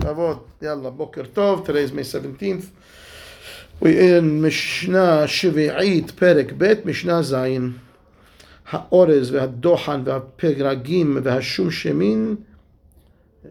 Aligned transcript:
תעבוד, 0.00 0.38
יאללה, 0.62 0.90
בוקר 0.90 1.22
טוב, 1.32 1.62
תראה 1.66 1.80
איזה 1.80 1.94
מי 1.94 2.02
17th. 2.02 2.64
We 3.82 3.86
in 3.86 4.24
משנה 4.24 5.28
שביעית, 5.28 6.10
פרק 6.10 6.52
ב', 6.58 6.74
משנה 6.84 7.22
ז', 7.22 7.36
האורז 8.70 9.34
והדוחן 9.34 10.02
והפגרגים 10.04 11.18
והשום 11.22 11.70
שמין 11.70 12.36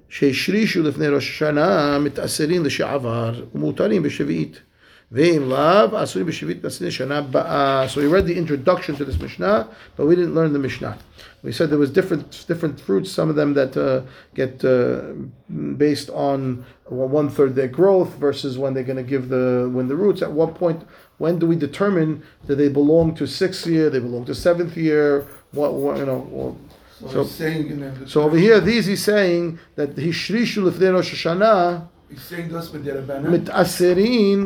שהשרישו 0.09 0.83
לפני 0.83 1.07
ראש 1.07 1.29
השנה 1.29 2.00
מתאסרים 2.00 2.66
לשעבר 2.66 3.45
ומותרים 3.55 4.04
בשביעית. 4.04 4.59
Ve'im 5.12 5.48
lav 5.48 5.91
b'shivit 5.91 6.62
shana 6.62 7.28
ba'a. 7.28 7.89
So 7.89 8.00
we 8.00 8.07
read 8.07 8.28
the 8.28 8.38
introduction 8.38 8.96
to 8.98 9.05
this 9.05 9.20
Mishnah, 9.20 9.68
but 9.96 10.05
we 10.05 10.16
didn't 10.16 10.36
learn 10.36 10.54
the 10.54 10.60
Mishnah. 10.60 11.00
We 11.42 11.52
said 11.52 11.71
there 11.71 11.80
was 11.80 11.89
different 11.89 12.46
different 12.48 12.80
fruits, 12.80 13.11
some 13.11 13.28
of 13.28 13.36
them 13.36 13.56
that 13.56 13.75
uh, 13.75 14.02
get 14.36 14.64
uh, 14.64 15.14
based 15.78 16.11
on 16.11 16.64
one 16.86 17.30
third 17.30 17.56
their 17.56 17.68
growth 17.68 18.14
versus 18.16 18.60
when 18.60 18.75
they're 18.75 18.83
going 18.83 18.97
to 18.97 19.04
give 19.04 19.30
the 19.30 19.69
when 19.74 19.88
the 19.88 19.96
roots. 19.96 20.21
At 20.21 20.32
what 20.32 20.54
point? 20.56 20.83
When 21.18 21.39
do 21.39 21.47
we 21.47 21.55
determine 21.55 22.24
that 22.46 22.55
they 22.55 22.69
belong 22.69 23.16
to 23.16 23.25
sixth 23.25 23.66
year? 23.66 23.89
They 23.89 24.00
belong 24.00 24.25
to 24.25 24.36
seventh 24.36 24.78
year. 24.78 25.28
What, 25.52 25.74
what 25.74 25.97
you 25.97 26.05
know? 26.05 26.57
So, 27.02 27.07
so, 27.07 27.24
saying, 27.24 28.07
so 28.07 28.24
over 28.24 28.38
here, 28.38 28.60
these 28.60 28.86
he's 28.86 29.04
saying 29.04 29.57
that 29.75 29.96
hishrishu 29.96 30.69
lifnei 30.69 30.94
Rosh 30.94 31.25
Hashanah 31.25 31.88
he's 32.09 32.22
saying 32.22 32.49
those 32.49 32.73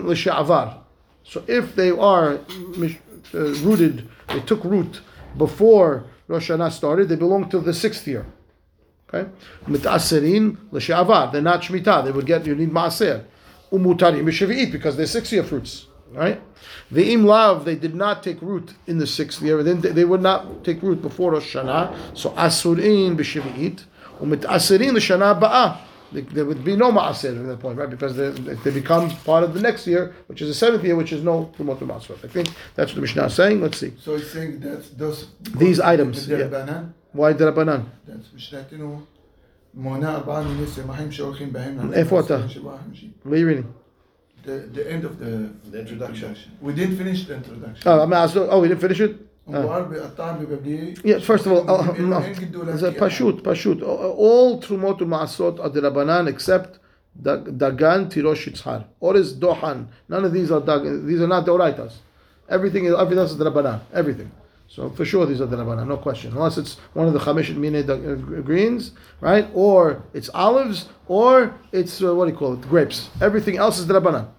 l'sha'avar. 0.05 0.77
So 1.23 1.44
if 1.48 1.76
they 1.76 1.89
are 1.91 2.34
uh, 2.34 2.39
rooted, 3.34 4.09
they 4.27 4.39
took 4.41 4.63
root 4.63 5.02
before 5.38 6.05
Rosh 6.27 6.49
Hashanah 6.49 6.72
started, 6.72 7.09
they 7.09 7.16
belong 7.16 7.49
to 7.49 7.59
the 7.59 7.73
sixth 7.73 8.08
year. 8.08 8.26
Okay, 9.13 9.30
mitasirin 9.66 10.58
l'sha'avar. 10.72 11.31
They're 11.31 11.41
not 11.41 11.62
shmita. 11.62 12.03
They 12.05 12.12
would 12.12 12.26
get 12.26 12.45
you 12.45 12.55
need 12.55 12.72
maaser. 12.72 13.26
Umutarim 13.72 14.23
b'shavi'it 14.25 14.72
because 14.72 14.98
they're 14.98 15.05
six 15.05 15.31
year 15.31 15.44
fruits. 15.44 15.88
Right? 16.11 16.42
The 16.92 17.11
im 17.14 17.25
lav 17.25 17.66
they 17.66 17.75
did 17.75 17.95
not 17.95 18.22
take 18.23 18.42
root 18.42 18.73
in 18.88 18.98
the 19.00 19.08
sixth 19.08 19.42
year. 19.42 19.64
Then 19.64 19.81
they, 19.81 20.05
would 20.05 20.22
not 20.22 20.64
take 20.64 20.81
root 20.81 21.02
before 21.02 21.31
Rosh 21.31 21.55
Hashanah. 21.55 22.17
So 22.17 22.31
asurin 22.31 23.16
b'shavi'it 23.17 23.83
umitasirin 24.20 24.94
l'shana 24.94 25.39
ba'ah 25.39 25.77
There- 26.12 26.23
There 26.37 26.47
would 26.51 26.62
be 26.64 26.75
no 26.84 26.89
maaser 26.98 27.33
at 27.42 27.47
that 27.51 27.61
point, 27.61 27.77
right? 27.81 27.91
Because 27.97 28.12
they, 28.20 28.31
they 28.64 28.70
become 28.83 29.05
part 29.31 29.42
of 29.47 29.51
the 29.56 29.61
next 29.69 29.83
year, 29.92 30.03
which 30.28 30.41
is 30.42 30.48
the 30.53 30.59
seventh 30.64 30.83
year, 30.89 30.97
which 31.03 31.12
is 31.17 31.23
no 31.23 31.34
trumot 31.56 31.78
maaser. 31.92 32.14
I 32.25 32.28
think 32.34 32.47
that's 32.77 32.89
what 32.91 32.97
the 32.97 33.05
Mishnah 33.06 33.27
is 33.31 33.34
saying. 33.34 33.56
Let's 33.61 33.78
see. 33.83 33.92
So 34.05 34.17
he's 34.17 34.31
saying 34.37 34.53
that 34.61 34.81
those 35.03 35.19
These 35.64 35.78
items, 35.81 36.14
with 36.17 36.28
the 36.28 36.39
yeah. 36.39 36.45
Rabbanan, 36.48 36.83
Why 37.12 37.33
the 37.34 37.45
Rabbanan? 37.53 37.83
that's 38.06 38.28
משנתנו 38.37 39.01
מונה 39.75 40.14
ארבעה 40.14 40.42
מיני 40.48 40.67
צמחים 40.67 41.12
שהולכים 41.12 41.53
בהם. 41.53 41.92
איפה 41.92 42.20
אתה? 42.20 42.48
שבעה 42.48 42.77
חמישים. 42.87 43.11
What 43.25 43.33
are 43.33 43.39
you 43.39 43.47
reading? 43.47 43.67
The, 44.47 44.51
the 44.78 44.84
end 44.92 45.05
of 45.05 45.19
the, 45.23 45.31
The 45.73 45.78
introduction. 45.81 46.34
We 46.62 46.73
didn't 46.73 46.97
finish 46.97 47.27
the 47.28 47.34
introduction. 47.34 47.83
Oh, 47.87 48.01
I'm 48.05 48.12
asked, 48.14 48.37
oh, 48.37 48.61
we 48.62 48.69
didn't 48.69 48.81
finish 48.81 49.01
it? 49.01 49.12
Yeah, 51.03 51.19
first 51.19 51.45
of 51.45 51.52
all, 51.52 51.66
Pashut, 51.66 53.41
Pashut. 53.41 53.81
All 53.83 54.61
Trumot 54.61 54.99
Ma'asot 54.99 55.59
are 55.59 55.69
Dirabanan 55.69 56.27
except 56.30 56.80
Dagan 57.22 58.09
Tirosh 58.09 58.47
Yitzhar. 58.49 58.86
Or 59.02 59.17
is 59.17 59.33
Dohan. 59.33 59.88
None 60.08 60.25
of 60.25 60.31
these 60.31 60.49
are 60.49 60.61
Dagan. 60.61 61.05
These 61.05 61.21
are 61.21 61.27
not 61.27 61.45
Deoraitas. 61.45 61.94
Everything 62.47 62.86
is 62.86 62.94
everything 62.94 63.25
is 63.25 63.36
Dirabanan. 63.36 63.81
Everything. 63.94 64.31
So 64.67 64.89
for 64.89 65.05
sure 65.05 65.25
these 65.25 65.41
are 65.41 65.47
Dirabanan, 65.47 65.88
no 65.88 65.97
question. 65.97 66.31
Unless 66.31 66.58
it's 66.58 66.77
one 66.94 67.08
of 67.08 67.14
the 67.14 67.19
Chamish 67.19 67.53
Mine 67.55 67.75
uh, 67.88 68.41
greens, 68.41 68.91
right? 69.21 69.47
Or 69.53 70.03
it's 70.14 70.30
olives, 70.33 70.89
or 71.08 71.53
it's, 71.71 72.02
uh, 72.02 72.16
what 72.16 72.25
do 72.25 72.31
you 72.31 72.38
call 72.38 72.53
it, 72.53 72.61
grapes. 72.61 73.09
Everything 73.21 73.58
else 73.58 73.77
is 73.77 73.86
Dirabanan. 73.86 74.30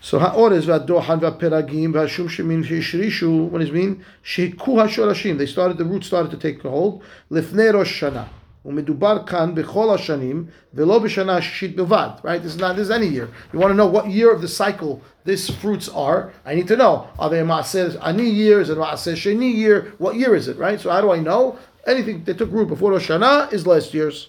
So 0.00 0.18
ha'orez 0.18 0.64
v'adohan 0.64 1.20
v'peragim 1.20 1.92
v'hashum 1.92 2.28
shemin 2.28 2.64
sheishrishu. 2.64 3.48
What 3.48 3.60
does 3.60 3.68
it 3.68 3.74
mean? 3.74 4.04
Shehiku 4.24 4.56
hashorashim. 4.56 5.38
They 5.38 5.46
started. 5.46 5.78
The 5.78 5.84
roots 5.84 6.06
started 6.06 6.30
to 6.32 6.36
take 6.36 6.62
hold. 6.62 7.02
Lifnei 7.30 7.72
Rosh 7.72 8.02
Hashanah. 8.02 8.28
ומדובר 8.64 9.18
כאן 9.26 9.54
בכל 9.54 9.94
השנים 9.94 10.44
ולא 10.74 10.98
בשנה 10.98 11.36
השישית 11.36 11.76
בלבד, 11.76 12.08
right? 12.22 12.42
This 12.42 12.54
is 12.54 12.58
not, 12.58 12.76
this 12.76 12.86
is 12.86 12.90
any 12.90 13.06
year. 13.06 13.28
You 13.52 13.58
want 13.58 13.72
to 13.72 13.74
know 13.74 13.86
what 13.86 14.08
year 14.08 14.32
of 14.32 14.40
the 14.40 14.48
cycle 14.48 15.00
these 15.24 15.50
fruits 15.50 15.88
are. 15.88 16.32
I 16.46 16.54
need 16.54 16.68
to 16.68 16.76
know. 16.76 17.08
Are 17.18 17.28
they 17.28 17.40
Maaser 17.40 17.98
Ani 18.00 18.28
year? 18.28 18.60
Is 18.60 18.70
it 18.70 18.78
Maaser 18.78 19.14
Sheni 19.14 19.52
year? 19.52 19.92
What 19.98 20.14
year 20.14 20.36
is 20.36 20.48
it, 20.48 20.58
right? 20.58 20.80
So 20.80 20.90
how 20.90 21.00
do 21.00 21.10
I 21.10 21.18
know? 21.18 21.58
Anything 21.86 22.22
that 22.24 22.38
took 22.38 22.52
root 22.52 22.68
before 22.68 22.92
Rosh 22.92 23.10
Hashanah 23.10 23.52
is 23.52 23.66
last 23.66 23.92
year's. 23.94 24.28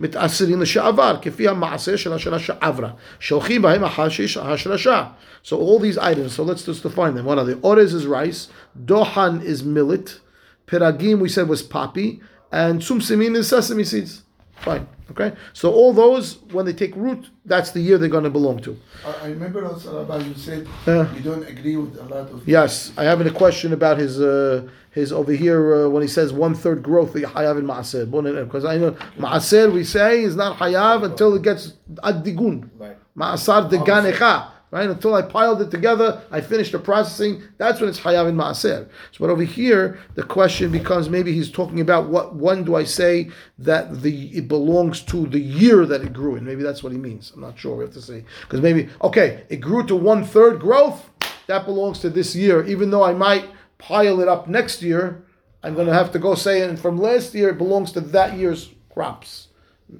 מתאסרים 0.00 0.60
לשעבר, 0.60 1.16
כפי 1.22 1.48
המעשה 1.48 1.96
של 1.96 2.12
השנה 2.12 2.38
שעברה, 2.38 2.90
שהולכים 3.20 3.62
בהם 3.62 3.84
החשיש 3.84 4.36
השרשה. 4.36 5.04
So 5.44 5.56
all 5.56 5.78
these 5.78 5.98
items, 5.98 6.34
so 6.34 6.42
let's 6.42 6.64
just 6.64 6.82
define 6.82 7.14
them. 7.14 7.24
What 7.24 7.38
are 7.38 7.44
they? 7.44 7.54
Orez 7.54 7.94
is 7.94 8.06
rice, 8.06 8.48
dohan 8.84 9.42
is 9.42 9.62
millet, 9.62 10.20
peragim 10.66 11.20
we 11.20 11.28
said 11.28 11.48
was 11.48 11.62
poppy, 11.62 12.20
and 12.52 12.80
sumsimin 12.80 13.36
is 13.36 13.48
sesame 13.48 13.84
seeds. 13.84 14.22
Fine, 14.63 14.87
okay? 15.11 15.33
So 15.51 15.73
all 15.73 15.91
those, 15.91 16.37
when 16.53 16.65
they 16.65 16.71
take 16.73 16.95
root, 16.95 17.29
that's 17.45 17.71
the 17.71 17.81
year 17.81 17.97
they're 17.97 18.07
going 18.17 18.23
to 18.23 18.29
belong 18.29 18.61
to. 18.61 18.77
I 19.05 19.27
remember 19.27 19.65
also 19.65 19.99
Rabbi, 20.05 20.23
you 20.23 20.33
said 20.35 20.67
Uh. 20.87 21.05
you 21.15 21.21
don't 21.21 21.45
agree 21.47 21.75
with 21.75 21.97
a 21.99 22.03
lot 22.03 22.29
of. 22.31 22.47
Yes, 22.47 22.93
I 22.97 23.03
have 23.03 23.19
a 23.19 23.29
question 23.29 23.73
about 23.73 23.97
his 23.97 24.21
uh, 24.21 24.67
his 24.91 25.11
over 25.11 25.33
here 25.33 25.61
uh, 25.75 25.89
when 25.89 26.01
he 26.01 26.07
says 26.07 26.31
one 26.31 26.53
third 26.55 26.81
growth 26.81 27.11
the 27.13 27.21
hayav 27.23 27.59
in 27.59 27.65
maaser 27.65 28.05
because 28.45 28.63
I 28.63 28.77
know 28.77 28.91
maaser 29.19 29.71
we 29.73 29.83
say 29.83 30.21
is 30.23 30.35
not 30.35 30.57
hayav 30.57 31.03
until 31.03 31.35
it 31.35 31.41
gets 31.41 31.73
ad 32.03 32.23
digun 32.23 32.69
Right. 32.79 32.95
maasar 33.17 33.69
deganecha 33.69 34.52
right? 34.73 34.89
Until 34.89 35.13
I 35.13 35.21
piled 35.21 35.61
it 35.61 35.69
together 35.69 36.23
I 36.31 36.41
finished 36.41 36.71
the 36.71 36.79
processing 36.79 37.43
that's 37.57 37.79
when 37.79 37.89
it's 37.89 37.99
hayav 37.99 38.27
in 38.27 38.35
maaser. 38.35 38.89
So 39.11 39.19
but 39.19 39.29
over 39.29 39.43
here 39.43 39.99
the 40.15 40.23
question 40.23 40.71
becomes 40.71 41.09
maybe 41.09 41.31
he's 41.31 41.51
talking 41.51 41.79
about 41.79 42.09
what 42.09 42.35
when 42.35 42.63
do 42.63 42.75
I 42.75 42.83
say 42.83 43.29
that 43.59 44.01
the 44.01 44.35
it 44.35 44.47
belongs 44.47 45.01
to 45.03 45.27
the 45.27 45.39
year 45.39 45.85
that 45.85 46.01
it 46.01 46.11
grew 46.11 46.35
in? 46.35 46.43
Maybe 46.43 46.63
that's 46.63 46.81
what 46.81 46.91
he 46.91 46.97
means. 46.97 47.31
I'm 47.35 47.41
not 47.41 47.57
sure. 47.57 47.75
We 47.75 47.83
have 47.83 47.93
to 47.93 48.01
say 48.01 48.25
because 48.41 48.61
maybe 48.61 48.89
okay 49.03 49.43
it 49.49 49.57
grew 49.57 49.85
to 49.85 49.95
one 49.95 50.25
third 50.25 50.59
growth 50.59 51.09
that 51.47 51.65
belongs 51.65 51.99
to 51.99 52.09
this 52.09 52.35
year, 52.35 52.65
even 52.65 52.89
though 52.89 53.03
I 53.03 53.13
might 53.13 53.45
pile 53.77 54.21
it 54.21 54.27
up 54.27 54.47
next 54.47 54.81
year, 54.81 55.23
I'm 55.61 55.75
going 55.75 55.87
to 55.87 55.93
have 55.93 56.11
to 56.13 56.19
go 56.19 56.35
say 56.35 56.61
it 56.61 56.79
from 56.79 56.97
last 56.97 57.35
year 57.35 57.49
it 57.49 57.57
belongs 57.57 57.91
to 57.93 58.01
that 58.01 58.37
year's 58.37 58.69
crops. 58.89 59.49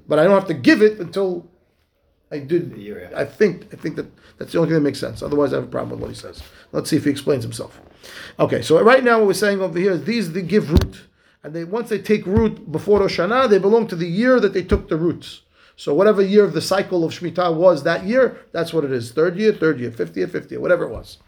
But 0.08 0.18
I 0.18 0.24
don't 0.24 0.32
have 0.32 0.48
to 0.48 0.54
give 0.54 0.82
it 0.82 0.98
until 0.98 1.48
I 2.34 2.40
did. 2.40 3.12
I 3.14 3.24
think 3.24 3.72
I 3.72 3.76
think 3.76 3.94
that 3.94 4.06
that's 4.38 4.52
the 4.52 4.58
only 4.58 4.70
thing 4.70 4.74
that 4.74 4.88
makes 4.88 4.98
sense. 4.98 5.22
Otherwise, 5.22 5.52
I 5.52 5.56
have 5.56 5.64
a 5.64 5.68
problem 5.68 5.92
with 5.92 6.00
what 6.00 6.10
he 6.10 6.16
says. 6.16 6.42
Let's 6.72 6.90
see 6.90 6.96
if 6.96 7.04
he 7.04 7.10
explains 7.10 7.44
himself. 7.44 7.80
Okay, 8.40 8.60
so 8.60 8.82
right 8.82 9.04
now 9.04 9.18
what 9.18 9.28
we're 9.28 9.34
saying 9.34 9.60
over 9.60 9.78
here 9.78 9.92
is 9.92 10.04
these 10.04 10.32
they 10.32 10.42
give 10.42 10.70
root, 10.70 11.02
and 11.44 11.54
they 11.54 11.62
once 11.62 11.90
they 11.90 11.98
take 11.98 12.26
root 12.26 12.72
before 12.72 12.98
Rosh 12.98 13.20
Hashanah, 13.20 13.48
they 13.48 13.58
belong 13.58 13.86
to 13.86 13.96
the 13.96 14.08
year 14.08 14.40
that 14.40 14.52
they 14.52 14.64
took 14.64 14.88
the 14.88 14.96
roots. 14.96 15.42
So 15.76 15.94
whatever 15.94 16.22
year 16.22 16.44
of 16.44 16.54
the 16.54 16.60
cycle 16.60 17.04
of 17.04 17.12
Shemitah 17.12 17.54
was 17.54 17.84
that 17.84 18.04
year, 18.04 18.44
that's 18.52 18.72
what 18.72 18.84
it 18.84 18.92
is. 18.92 19.12
Third 19.12 19.36
year, 19.36 19.52
third 19.52 19.78
year, 19.78 19.92
fifth 19.92 20.16
year, 20.16 20.26
fifth 20.26 20.50
year, 20.50 20.60
whatever 20.60 20.84
it 20.84 20.90
was. 20.90 21.18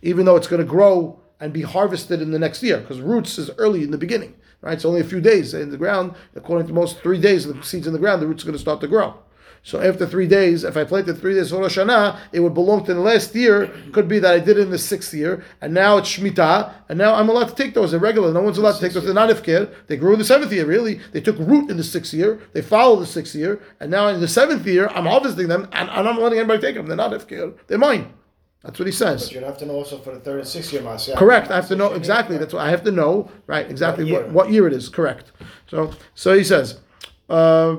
Even 0.00 0.24
though 0.26 0.36
it's 0.36 0.48
going 0.48 0.62
to 0.62 0.68
grow 0.68 1.20
and 1.40 1.52
be 1.52 1.62
harvested 1.62 2.22
in 2.22 2.30
the 2.30 2.38
next 2.38 2.62
year, 2.62 2.78
because 2.78 3.00
roots 3.00 3.36
is 3.38 3.50
early 3.58 3.82
in 3.82 3.90
the 3.90 3.98
beginning, 3.98 4.34
right? 4.60 4.74
It's 4.74 4.84
only 4.84 5.00
a 5.00 5.04
few 5.04 5.20
days 5.20 5.54
in 5.54 5.70
the 5.70 5.76
ground. 5.76 6.14
According 6.36 6.68
to 6.68 6.72
most, 6.72 7.00
three 7.00 7.20
days 7.20 7.46
of 7.46 7.56
the 7.56 7.62
seeds 7.64 7.86
in 7.88 7.92
the 7.92 7.98
ground, 7.98 8.22
the 8.22 8.28
roots 8.28 8.44
are 8.44 8.46
going 8.46 8.54
to 8.54 8.60
start 8.60 8.80
to 8.80 8.88
grow. 8.88 9.14
So 9.64 9.80
after 9.80 10.06
three 10.06 10.26
days, 10.26 10.64
if 10.64 10.76
I 10.76 10.82
planted 10.82 11.14
three 11.14 11.34
days 11.34 11.52
Rosh 11.52 11.78
Hashanah, 11.78 12.18
it 12.32 12.40
would 12.40 12.52
belong 12.52 12.84
to 12.84 12.94
the 12.94 13.00
last 13.00 13.32
year. 13.34 13.72
Could 13.92 14.08
be 14.08 14.18
that 14.18 14.34
I 14.34 14.38
did 14.40 14.58
it 14.58 14.62
in 14.62 14.70
the 14.70 14.78
sixth 14.78 15.14
year, 15.14 15.44
and 15.60 15.72
now 15.72 15.98
it's 15.98 16.08
Shemitah, 16.08 16.72
and 16.88 16.98
now 16.98 17.14
I'm 17.14 17.28
allowed 17.28 17.48
to 17.48 17.54
take 17.54 17.72
those. 17.72 17.92
They're 17.92 18.00
regular. 18.00 18.32
No 18.32 18.42
one's 18.42 18.58
allowed 18.58 18.72
to 18.72 18.80
take 18.80 18.92
those. 18.92 19.04
They're 19.04 19.14
not 19.14 19.30
ifkir. 19.30 19.72
They 19.86 19.96
grew 19.96 20.14
in 20.14 20.18
the 20.18 20.24
seventh 20.24 20.52
year, 20.52 20.66
really. 20.66 21.00
They 21.12 21.20
took 21.20 21.38
root 21.38 21.70
in 21.70 21.76
the 21.76 21.84
sixth 21.84 22.12
year. 22.12 22.40
They 22.54 22.62
followed 22.62 23.00
the 23.00 23.06
sixth 23.06 23.36
year, 23.36 23.62
and 23.78 23.88
now 23.90 24.08
in 24.08 24.20
the 24.20 24.26
seventh 24.26 24.66
year, 24.66 24.88
I'm 24.88 25.06
harvesting 25.06 25.46
them, 25.46 25.68
and, 25.72 25.88
I'm 25.90 26.04
not 26.04 26.18
letting 26.20 26.40
anybody 26.40 26.60
take 26.60 26.74
them. 26.74 26.86
They're 26.86 26.96
not 26.96 27.12
ifkir. 27.12 27.54
They're 27.68 27.78
mine. 27.78 28.12
That's 28.64 28.78
what 28.78 28.86
he 28.86 28.92
says. 28.92 29.24
But 29.24 29.32
you'd 29.34 29.42
have 29.44 29.58
to 29.58 29.66
know 29.66 29.74
also 29.74 29.98
for 29.98 30.12
the 30.12 30.20
third 30.20 30.40
and 30.40 30.48
sixth 30.48 30.72
year 30.72 30.82
Maaseh. 30.82 31.16
Correct. 31.16 31.50
I 31.50 31.56
have 31.56 31.68
to 31.68 31.76
know 31.76 31.92
exactly. 31.94 32.36
That's 32.38 32.52
what 32.52 32.64
I 32.64 32.70
have 32.70 32.84
to 32.84 32.92
know. 32.92 33.30
Right. 33.46 33.68
Exactly 33.68 34.04
What 34.04 34.12
what, 34.12 34.26
year? 34.26 34.32
what 34.32 34.50
year 34.50 34.66
it 34.68 34.72
is. 34.72 34.88
Correct. 34.88 35.32
So 35.68 35.92
so 36.14 36.36
he 36.36 36.44
says, 36.44 36.78
uh, 37.28 37.76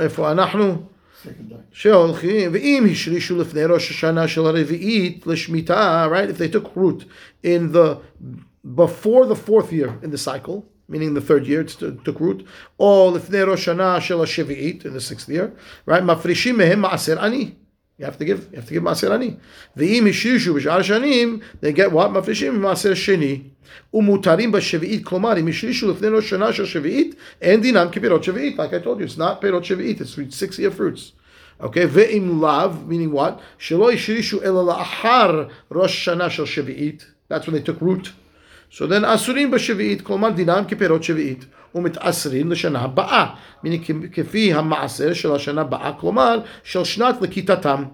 איפה 0.00 0.32
אנחנו? 0.32 0.82
Second 1.24 1.52
line. 1.52 1.54
שהולכים, 1.72 2.50
ואם 2.52 2.86
השרישו 2.90 3.40
לפני 3.40 3.64
ראש 3.64 3.90
השנה 3.90 4.28
של 4.28 4.40
הרביעית 4.46 5.26
לשמיטה, 5.26 6.08
right? 6.10 6.30
If 6.30 6.38
they 6.38 6.48
took 6.56 6.76
root 6.76 7.04
in 7.44 7.72
the, 7.72 7.96
before 8.76 9.26
the 9.26 9.36
fourth 9.36 9.72
year 9.72 9.90
in 10.02 10.10
the 10.10 10.18
cycle, 10.18 10.64
meaning 10.88 11.14
the 11.14 11.20
third 11.20 11.46
year 11.46 11.60
it 11.62 11.70
st- 11.70 12.04
took 12.04 12.20
root, 12.20 12.42
or 12.78 13.16
לפני 13.16 13.42
ראש 13.42 13.60
השנה 13.60 14.00
של 14.00 14.20
השביעית 14.20 14.86
in 14.86 14.90
the 14.90 15.00
sixth 15.00 15.28
year, 15.28 15.50
right? 15.90 16.02
מפרישים 16.02 16.58
מהם 16.58 16.80
מעשר 16.80 17.24
עני. 17.24 17.50
You 17.99 18.05
have 18.05 18.17
to 18.17 18.23
give. 18.23 18.47
You 18.51 18.55
have 18.55 18.65
to 18.67 18.73
give 18.73 18.81
maaser 18.81 19.11
ani. 19.11 19.37
Ve'im 19.77 20.03
ishrishu 20.03 20.53
b'shar 20.55 20.79
shanim. 20.79 21.43
They 21.59 21.73
get 21.73 21.91
what 21.91 22.11
mafrishim 22.11 22.57
maaser 22.57 22.93
sheni. 22.93 23.49
Umutarim 23.93 24.53
b'shevi'it. 24.53 25.03
Klomar 25.03 25.37
im 25.37 25.47
ishrishu 25.47 25.93
lefnei 25.93 26.09
rosh 26.09 26.31
shana 26.31 26.53
shel 26.53 26.65
shevi'it. 26.65 27.17
En 27.41 27.61
dinam 27.61 27.91
kipirot 27.91 28.23
shevi'it. 28.23 28.57
Like 28.57 28.73
I 28.73 28.79
told 28.79 28.99
you, 28.99 29.05
it's 29.05 29.17
not 29.17 29.41
pirot 29.41 29.63
shevi'it. 29.65 29.99
It's 29.99 30.35
six 30.35 30.57
year 30.57 30.71
fruits. 30.71 31.11
Okay, 31.59 31.87
ve'im 31.87 32.39
lav, 32.39 32.87
meaning 32.87 33.11
what? 33.11 33.41
Shelo 33.59 33.93
ishrishu 33.93 34.41
ela 34.45 34.63
la'achar 34.73 35.51
rosh 35.67 36.07
shana 36.07 36.29
shel 36.29 36.45
shevi'it. 36.45 37.03
That's 37.27 37.47
when 37.47 37.55
they 37.57 37.61
took 37.61 37.81
root. 37.81 38.13
So 38.70 38.86
then 38.86 39.04
אסורים 39.04 39.50
בשביעית, 39.50 40.02
כלומר 40.02 40.30
דינם 40.30 40.64
כפירות 40.68 41.02
שביעית, 41.02 41.44
ומתאסרים 41.74 42.50
לשנה 42.50 42.80
הבאה, 42.80 43.26
meaning 43.64 43.92
כפי 44.12 44.52
המעשר 44.52 45.12
של 45.12 45.32
השנה 45.32 45.60
הבאה, 45.60 45.92
כלומר 46.00 46.40
של 46.64 46.84
שנת 46.84 47.22
לכיתתם. 47.22 47.84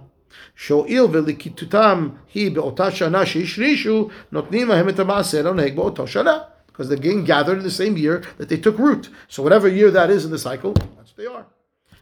שהואיל 0.57 1.03
ולכיתתם 1.11 2.09
היא 2.35 2.51
באותה 2.55 2.91
שנה 2.91 3.27
שהשרישו, 3.27 4.09
נותנים 4.33 4.69
להם 4.69 4.89
את 4.89 4.99
המעשר 4.99 5.49
הנוהג 5.49 5.77
באותה 5.77 6.07
שנה. 6.07 6.39
Because 6.73 6.89
they're 6.89 6.97
getting 6.97 7.25
gathered 7.25 7.59
in 7.59 7.65
the 7.65 7.71
same 7.71 7.97
year 7.97 8.23
that 8.39 8.49
they 8.49 8.57
took 8.57 8.79
root. 8.79 9.09
So 9.29 9.43
whatever 9.43 9.69
year 9.69 9.91
that 9.91 10.09
is 10.11 10.25
in 10.25 10.31
the 10.31 10.39
cycle, 10.39 10.73
that's 10.73 11.13
what 11.13 11.17
they 11.17 11.27
are. 11.27 11.45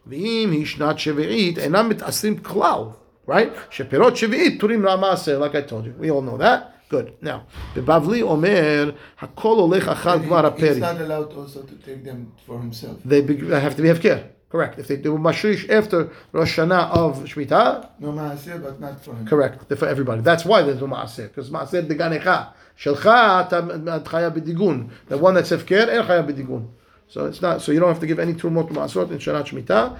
ואם 0.06 0.50
היא 0.52 0.66
שנת 0.66 0.98
שביעית, 0.98 1.58
אינם 1.58 1.88
מתאסרים 1.88 2.38
כלל, 2.38 2.82
right? 3.28 3.58
שפירות 3.70 4.16
שביעית 4.16 4.60
תורים 4.60 4.82
למעשר, 4.84 5.42
like 5.42 5.54
I 5.54 5.70
told 5.70 5.84
you. 5.84 6.02
We 6.02 6.10
all 6.10 6.22
know 6.22 6.38
that. 6.38 6.71
Good. 6.93 7.17
Now, 7.21 7.47
the 7.73 7.81
Bavli 7.81 8.21
Omer, 8.21 8.91
Hakol 9.19 9.57
Olech 9.65 9.81
Achad 9.81 10.19
Gmar 10.25 10.43
Aperi. 10.51 10.73
He's 10.73 10.77
not 10.77 11.01
allowed 11.01 11.33
also 11.33 11.63
to 11.63 11.75
take 11.77 12.03
them 12.03 12.31
for 12.45 12.59
himself. 12.59 12.99
They, 13.03 13.21
have 13.65 13.75
to 13.77 13.81
be 13.81 13.87
have 13.87 13.99
care. 13.99 14.29
Correct. 14.47 14.77
If 14.77 14.89
they 14.89 14.97
do 14.97 15.17
mashrish 15.17 15.67
after 15.71 16.11
Rosh 16.31 16.59
Hashanah 16.59 16.91
of 16.91 17.17
Shemitah. 17.23 17.89
No 17.99 18.11
Maaser, 18.11 18.61
but 18.61 18.79
not 18.79 19.03
for 19.03 19.15
him. 19.15 19.25
Correct. 19.25 19.67
They're 19.67 19.75
for 19.75 19.87
everybody. 19.87 20.21
That's 20.21 20.45
why 20.45 20.61
there's 20.61 20.81
no 20.81 20.85
Maaser 20.85 21.29
Because 21.29 21.49
ma'asir 21.49 21.87
deganecha. 21.87 22.53
Shelcha 22.77 23.51
at 23.51 24.03
chaya 24.03 24.29
b'digun. 24.31 24.91
The 25.07 25.17
one 25.17 25.33
that's 25.33 25.49
hefker, 25.49 25.87
el 25.87 26.03
chaya 26.03 26.23
b'digun. 26.29 26.67
So 27.07 27.25
it's 27.25 27.41
not, 27.41 27.63
so 27.63 27.71
you 27.71 27.79
don't 27.79 27.89
have 27.89 28.01
to 28.01 28.05
give 28.05 28.19
any 28.19 28.35
trumot 28.35 28.69
ma'asot 28.69 29.09
in 29.09 29.17
Shana 29.17 29.43
Shemitah. 29.43 29.97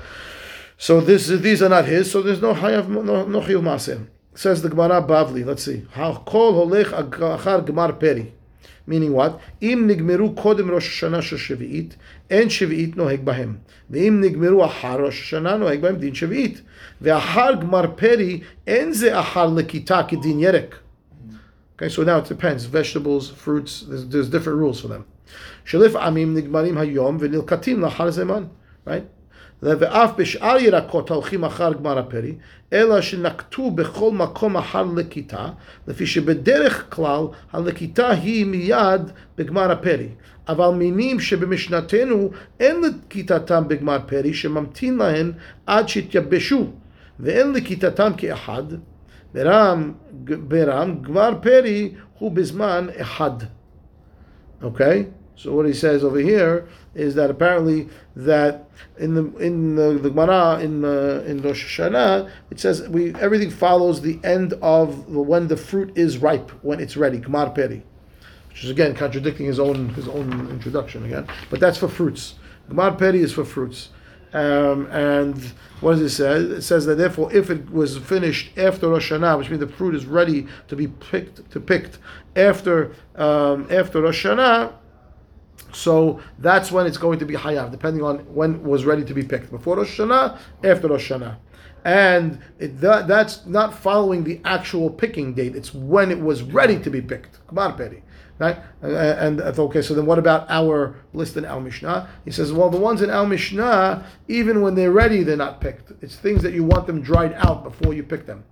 So 0.78 1.02
this, 1.02 1.26
these 1.26 1.64
are 1.64 1.70
not 1.70 1.86
his, 1.86 2.12
so 2.12 2.22
there's 2.22 2.40
no 2.40 2.54
chayav, 2.54 2.88
no, 2.88 3.26
no 3.26 3.42
chayav 3.42 3.64
Maaser 3.64 4.06
Says 4.35 4.63
the 4.63 4.69
Gemara 4.69 5.03
Bavli. 5.03 5.45
Let's 5.45 5.65
see. 5.65 5.87
Kol 6.27 6.53
holech 6.55 6.93
achar 6.93 7.65
gemar 7.67 7.99
peri. 7.99 8.33
Meaning 8.87 9.13
what? 9.13 9.39
אם 9.63 9.85
נגמרו 9.87 10.35
קודם 10.35 10.71
ראש 10.71 10.89
השנה 10.89 11.23
של 11.23 11.37
שביעית, 11.37 11.97
אין 12.31 12.51
שביעית 12.51 12.97
נוהג 12.97 13.25
בהם. 13.25 13.57
ואם 13.91 14.21
נגמרו 14.21 14.65
אחר 14.65 15.05
ראש 15.05 15.21
השנה, 15.21 15.57
נוהג 15.57 15.81
בהם 15.81 15.97
דין 15.97 16.15
שביעית. 16.15 16.63
ואחר 17.01 17.51
גמר 17.61 17.85
פרי, 17.97 18.41
אין 18.67 18.93
זה 18.93 19.21
אחר 19.21 19.47
לכיתה 19.47 20.03
כדין 20.09 20.41
ירק. 20.41 20.79
Okay, 21.77 21.89
so 21.89 22.03
now 22.03 22.19
it 22.19 22.29
depends. 22.29 22.65
Vegetables, 22.65 23.31
fruits, 23.31 23.83
there's, 23.89 24.05
there's 24.09 24.29
different 24.29 24.59
rules 24.59 24.81
for 24.81 24.89
them. 24.89 25.05
שלפעמים 25.65 26.35
נגמרים 26.35 26.79
היום 26.79 27.17
ונלקטים 27.21 27.81
לאחר 27.81 28.11
זמן, 28.11 28.45
right? 28.87 28.91
ואף 29.64 30.12
בשאר 30.18 30.58
ירקות 30.60 31.10
הולכים 31.10 31.44
אחר 31.44 31.74
גמר 31.74 32.00
הפרי, 32.00 32.36
אלא 32.74 33.02
שנקטו 33.02 33.72
בכל 33.72 34.12
מקום 34.12 34.58
אחר 34.58 34.84
לכיתה, 34.96 35.48
לפי 35.88 36.06
שבדרך 36.06 36.96
כלל 36.96 37.24
הלכיתה 37.54 38.10
היא 38.10 38.46
מיד 38.46 39.02
בגמר 39.38 39.72
הפרי. 39.72 40.10
אבל 40.48 40.70
מינים 40.70 41.20
שבמשנתנו 41.20 42.32
אין 42.60 42.82
לכיתתם 42.82 43.64
בגמר 43.68 43.98
פרי, 44.06 44.34
שממתין 44.34 44.98
להן 44.98 45.32
עד 45.66 45.90
שיתייבשו, 45.90 46.68
ואין 47.20 47.54
לכיתתם 47.54 48.12
כאחד, 48.18 48.64
ברם, 49.34 49.92
ברם 50.24 51.02
גמר 51.02 51.30
פרי 51.42 51.92
הוא 52.20 52.32
בזמן 52.32 52.88
אחד. 53.02 53.32
Okay, 54.64 55.04
so 55.36 55.54
what 55.54 55.66
he 55.66 55.74
says 55.74 56.04
over 56.04 56.20
here 56.20 56.68
is 56.94 57.16
that 57.16 57.30
apparently 57.30 57.90
that 58.16 58.70
in 58.98 59.16
the 59.16 59.36
in 59.38 59.76
the, 59.76 59.94
the 59.94 60.10
Gemara 60.10 60.60
in 60.60 60.86
uh, 60.86 61.24
in 61.26 61.42
Rosh 61.42 61.80
Hashanah 61.80 62.30
it 62.52 62.60
says 62.60 62.88
we 62.90 63.16
everything 63.16 63.50
follows 63.50 64.02
the 64.02 64.20
end 64.24 64.54
of 64.62 65.12
the, 65.12 65.22
when 65.22 65.48
the 65.48 65.58
fruit 65.58 65.98
is 65.98 66.20
ripe 66.20 66.52
when 66.64 66.80
it's 66.80 66.96
ready 66.96 67.20
Gmar 67.20 67.54
Peri, 67.54 67.84
which 68.50 68.64
is 68.64 68.70
again 68.70 68.96
contradicting 68.96 69.48
his 69.48 69.60
own 69.60 69.90
his 69.90 70.08
own 70.08 70.50
introduction 70.50 71.06
again. 71.06 71.28
But 71.50 71.60
that's 71.60 71.78
for 71.78 71.88
fruits. 71.88 72.36
Gmar 72.70 72.98
Peri 72.98 73.22
is 73.22 73.34
for 73.34 73.46
fruits. 73.46 73.90
Um, 74.34 74.88
and 74.88 75.38
what 75.80 75.92
does 75.92 76.02
it 76.02 76.10
say? 76.10 76.56
It 76.58 76.62
says 76.64 76.88
that 76.88 76.96
therefore, 76.96 77.32
if 77.32 77.52
it 77.52 77.70
was 77.70 78.00
finished 78.00 78.58
after 78.58 78.90
Rosh 78.90 79.12
Hashanah, 79.12 79.38
which 79.38 79.50
means 79.50 79.60
the 79.60 79.68
fruit 79.68 79.94
is 79.94 80.08
ready 80.08 80.48
to 80.70 80.76
be 80.76 80.88
picked, 80.88 81.52
to 81.52 81.60
picked 81.60 82.00
after 82.36 82.96
um, 83.16 83.68
after 83.70 84.02
Rosh 84.02 84.26
Hashanah, 84.26 84.74
so 85.74 86.20
that's 86.40 86.72
when 86.72 86.86
it's 86.86 86.98
going 86.98 87.20
to 87.20 87.26
be 87.26 87.36
hayav, 87.36 87.72
depending 87.72 88.04
on 88.04 88.20
when 88.34 88.64
was 88.64 88.86
ready 88.86 89.04
to 89.04 89.14
be 89.14 89.24
picked. 89.24 89.52
Before 89.52 89.78
Rosh 89.78 90.00
Hashanah, 90.00 90.38
after 90.64 90.88
Rosh 90.88 91.12
Hashanah. 91.12 91.38
And 91.86 92.40
it, 92.60 92.80
that, 92.80 93.08
that's 93.08 93.46
not 93.46 93.74
following 93.74 94.24
the 94.24 94.40
actual 94.46 94.90
picking 94.90 95.34
date. 95.34 95.56
It's 95.56 95.74
when 95.74 96.12
it 96.12 96.20
was 96.20 96.42
ready 96.42 96.80
to 96.80 96.90
be 96.90 97.02
picked. 97.02 97.40
Right? 97.52 98.58
Uh, 98.82 98.88
And, 98.88 99.42
and 99.42 99.60
okay, 99.60 99.82
so 99.82 99.94
then 99.94 100.06
what 100.06 100.18
about 100.18 100.50
our 100.50 100.96
list 101.14 101.36
in 101.38 101.46
Al 101.46 101.60
Mishnah? 101.60 102.10
He 102.26 102.32
says, 102.32 102.54
well, 102.54 102.70
the 102.70 102.78
ones 102.78 103.02
in 103.02 103.10
Al 103.10 103.26
Mishnah, 103.26 104.06
even 104.28 104.62
when 104.62 104.76
they're 104.76 104.92
ready, 104.92 105.24
they're 105.24 105.36
not 105.36 105.60
picked. 105.60 105.92
It's 106.02 106.16
things 106.16 106.42
that 106.44 106.54
you 106.54 106.64
want 106.64 106.88
them 106.88 107.02
dried 107.02 107.34
out 107.34 107.64
before 107.64 107.94
you 107.94 108.04
pick 108.04 108.26
them. 108.26 108.44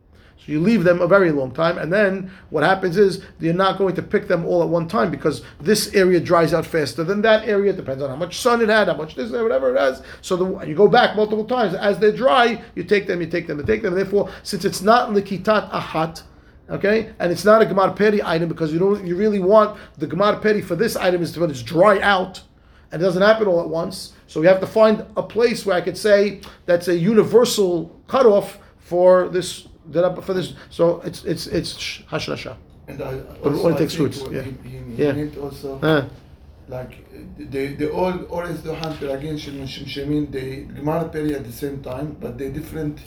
So 0.44 0.52
you 0.52 0.60
leave 0.60 0.84
them 0.84 1.02
a 1.02 1.08
very 1.08 1.32
long 1.32 1.52
time, 1.52 1.78
and 1.78 1.94
then 1.94 2.32
what 2.50 2.64
happens 2.64 2.98
is 2.98 3.24
you're 3.40 3.54
not 3.54 3.78
going 3.78 3.94
to 3.94 4.02
pick 4.02 4.28
them 4.28 4.44
all 4.44 4.64
at 4.64 4.70
one 4.70 4.88
time 4.88 5.12
because 5.12 5.44
this 5.60 5.94
area 5.94 6.20
dries 6.20 6.52
out 6.52 6.66
faster 6.66 7.04
than 7.04 7.22
that 7.22 7.48
area. 7.48 7.74
It 7.74 7.76
depends 7.76 8.02
on 8.02 8.10
how 8.10 8.16
much 8.16 8.40
sun 8.40 8.60
it 8.62 8.70
had, 8.70 8.88
how 8.88 8.96
much 8.96 9.14
this, 9.14 9.32
whatever 9.32 9.76
it 9.76 9.80
has. 9.80 10.02
So 10.22 10.36
the, 10.36 10.66
you 10.66 10.74
go 10.74 10.88
back 10.88 11.16
multiple 11.16 11.46
times. 11.46 11.76
As 11.76 12.00
they 12.00 12.12
dry, 12.12 12.64
you 12.74 12.84
take 12.84 13.06
them, 13.06 13.22
you 13.22 13.28
take 13.28 13.46
them, 13.46 13.60
you 13.60 13.66
take 13.66 13.84
them. 13.84 13.94
Therefore, 13.94 14.32
since 14.42 14.66
it's 14.66 14.82
not 14.82 15.10
likitat 15.10 15.70
ahat, 15.70 16.24
okay, 16.72 17.14
and 17.20 17.32
it's 17.32 17.46
not 17.46 17.62
a 17.62 17.66
gemar 17.66 17.96
peri 17.96 18.24
item 18.24 18.50
because 18.50 18.74
you 18.74 18.80
don't, 18.80 19.06
you 19.06 19.16
really 19.16 19.40
want 19.40 19.78
the 20.00 20.08
gemar 20.08 20.42
peri 20.42 20.64
for 20.64 20.76
this 20.76 20.96
item 20.96 21.22
is 21.22 21.38
when 21.38 21.52
it's 21.52 21.62
dry 21.62 22.00
out 22.02 22.42
and 22.92 23.02
it 23.02 23.06
doesn't 23.06 23.22
happen 23.22 23.48
all 23.48 23.62
at 23.62 23.70
once. 23.70 24.14
So 24.28 24.42
we 24.42 24.48
have 24.48 24.60
to 24.60 24.68
find 24.68 25.06
a 25.16 25.24
place 25.24 25.66
where 25.66 25.76
I 25.76 25.82
could 25.82 25.98
say 25.98 26.42
that's 26.66 26.88
a 26.88 26.98
universal 26.98 27.96
cutoff 28.08 28.58
for 28.80 29.30
this. 29.30 29.68
There 29.86 30.06
are 30.06 30.22
for 30.22 30.34
this, 30.34 30.54
so 30.70 31.02
it's 31.04 31.24
it's 31.26 31.48
it's 31.48 31.74
hashrasha. 32.10 32.56
And 32.88 33.02
I 33.02 33.14
But 33.44 33.54
also 33.54 33.64
when 33.66 33.74
it 33.74 33.78
takes 33.80 33.98
what 34.00 34.32
yeah. 34.32 34.42
He, 34.42 34.52
he, 34.70 35.04
Yeah. 35.04 35.42
also 35.42 35.80
Uh, 35.82 36.06
like 36.68 36.94
the 37.38 37.76
the 37.76 37.92
all 37.92 38.14
orange 38.30 38.60
dohan 38.60 38.94
peragin 39.00 39.36
shemshemin 39.36 40.32
they 40.32 40.66
gmar 40.76 41.12
peri 41.12 41.36
at 41.36 41.46
the 41.46 41.52
same 41.52 41.82
time, 41.82 42.16
but 42.20 42.38
they 42.38 42.50
different 42.50 43.00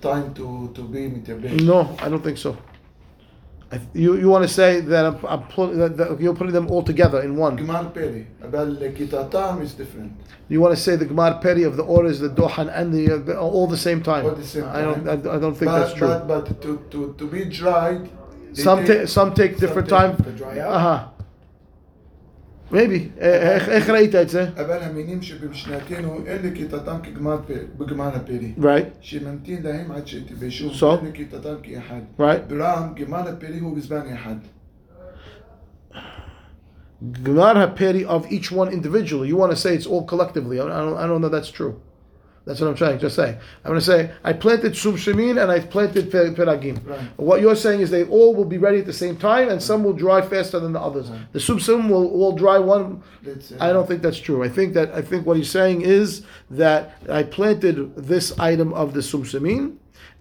time 0.00 0.34
to 0.34 0.70
to 0.74 0.82
be 0.82 1.08
mitabesh. 1.08 1.60
no, 1.62 1.96
I 1.98 2.08
don't 2.08 2.22
think 2.22 2.38
so. 2.38 2.56
I, 3.72 3.80
you 3.94 4.16
you 4.16 4.28
want 4.28 4.42
to 4.42 4.48
say 4.48 4.80
that 4.80 5.04
I'm, 5.06 5.24
I'm 5.26 5.42
putting 5.48 5.78
that, 5.78 5.96
that 5.96 6.20
you're 6.20 6.34
putting 6.34 6.52
them 6.52 6.70
all 6.70 6.82
together 6.82 7.22
in 7.22 7.36
one? 7.36 7.58
Gmar 7.58 7.92
peri, 7.94 8.26
lekitatam 8.42 9.62
is 9.62 9.74
different. 9.74 10.12
You 10.48 10.60
want 10.60 10.76
to 10.76 10.80
say 10.80 10.96
the 10.96 11.06
Gemar 11.06 11.40
Peri 11.40 11.62
of 11.62 11.76
the 11.76 11.82
orders, 11.82 12.20
the 12.20 12.28
Dohan, 12.28 12.70
and 12.74 12.92
the 12.92 13.34
uh, 13.34 13.38
all 13.38 13.66
the 13.66 13.78
same 13.78 14.02
time? 14.02 14.26
All 14.26 14.34
the 14.34 14.44
same 14.46 14.64
I 14.64 14.82
don't. 14.82 15.08
I, 15.08 15.12
I 15.12 15.38
don't 15.38 15.54
think 15.54 15.70
but, 15.70 15.78
that's 15.78 15.94
true. 15.94 16.08
But, 16.08 16.28
but 16.28 16.62
to, 16.62 16.84
to, 16.90 17.14
to 17.16 17.26
be 17.26 17.46
dried, 17.46 18.10
some 18.52 18.84
take- 18.84 19.00
ta- 19.00 19.06
some 19.06 19.34
take 19.34 19.56
different 19.58 19.88
some 19.88 19.98
time. 19.98 20.16
take- 20.16 20.26
to 20.26 20.32
dry 20.32 20.58
out. 20.58 20.68
Uh 20.72 20.78
huh 20.78 21.08
maybe. 22.74 23.20
איך 23.20 23.90
ראית 23.90 24.14
את 24.14 24.28
זה? 24.28 24.50
אבל 24.56 24.82
המינים 24.82 25.22
שבמשנתנו, 25.22 26.18
אין 26.26 26.46
נקיטתם 26.46 26.96
בגמר 27.78 28.08
הפרי. 28.08 28.52
Right. 28.58 28.88
שממתין 29.00 29.62
להם 29.62 29.92
עד 29.92 30.06
שתביישו, 30.06 30.96
אין 30.96 31.06
נקיטתם 31.08 31.54
כאחד. 31.62 32.00
Right. 32.18 32.48
ברעם, 32.48 32.94
גמר 32.94 33.28
הפרי 33.28 33.58
הוא 33.58 33.76
בזמן 33.76 34.02
אחד. 34.14 34.36
Gmar 37.22 37.54
HaPeri 37.56 38.04
of 38.06 38.22
each 38.30 38.50
one 38.50 38.70
individually. 38.72 39.28
You 39.28 39.36
want 39.36 39.50
to 39.50 39.56
say 39.56 39.74
it's 39.74 39.86
all 39.86 40.04
collectively. 40.04 40.58
I 40.58 40.64
don't, 40.64 40.96
I 40.96 41.06
don't 41.06 41.20
know 41.20 41.28
that's 41.28 41.50
true. 41.50 41.74
That's 42.44 42.60
what 42.60 42.68
I'm 42.68 42.74
trying 42.74 42.98
to 42.98 43.08
say. 43.08 43.38
I'm 43.64 43.70
going 43.70 43.80
to 43.80 43.84
say, 43.84 44.12
I 44.22 44.34
planted 44.34 44.76
Sum 44.76 44.96
Shemin 44.96 45.42
and 45.42 45.50
I 45.50 45.60
planted 45.60 46.10
Peragim. 46.10 46.86
Right. 46.86 47.00
What 47.16 47.40
you're 47.40 47.56
saying 47.56 47.80
is 47.80 47.90
they 47.90 48.04
all 48.04 48.34
will 48.34 48.44
be 48.44 48.58
ready 48.58 48.80
at 48.80 48.86
the 48.86 48.92
same 48.92 49.16
time 49.16 49.48
and 49.48 49.62
some 49.62 49.82
will 49.82 49.94
dry 49.94 50.20
faster 50.20 50.60
than 50.60 50.74
the 50.74 50.80
others. 50.80 51.10
The 51.32 51.40
Sum 51.40 51.58
Shemin 51.58 51.88
will 51.88 52.10
all 52.10 52.32
dry 52.32 52.58
one. 52.58 53.02
I 53.60 53.72
don't 53.72 53.88
think 53.88 54.02
that's 54.02 54.18
true. 54.18 54.44
I 54.44 54.50
think 54.50 54.74
that 54.74 54.92
I 54.92 55.00
think 55.00 55.26
what 55.26 55.38
he's 55.38 55.50
saying 55.50 55.82
is 55.82 56.24
that 56.50 56.98
I 57.08 57.22
planted 57.22 57.96
this 57.96 58.38
item 58.38 58.74
of 58.74 58.92
the 58.92 59.02
Sum 59.02 59.24
Shemin 59.24 59.76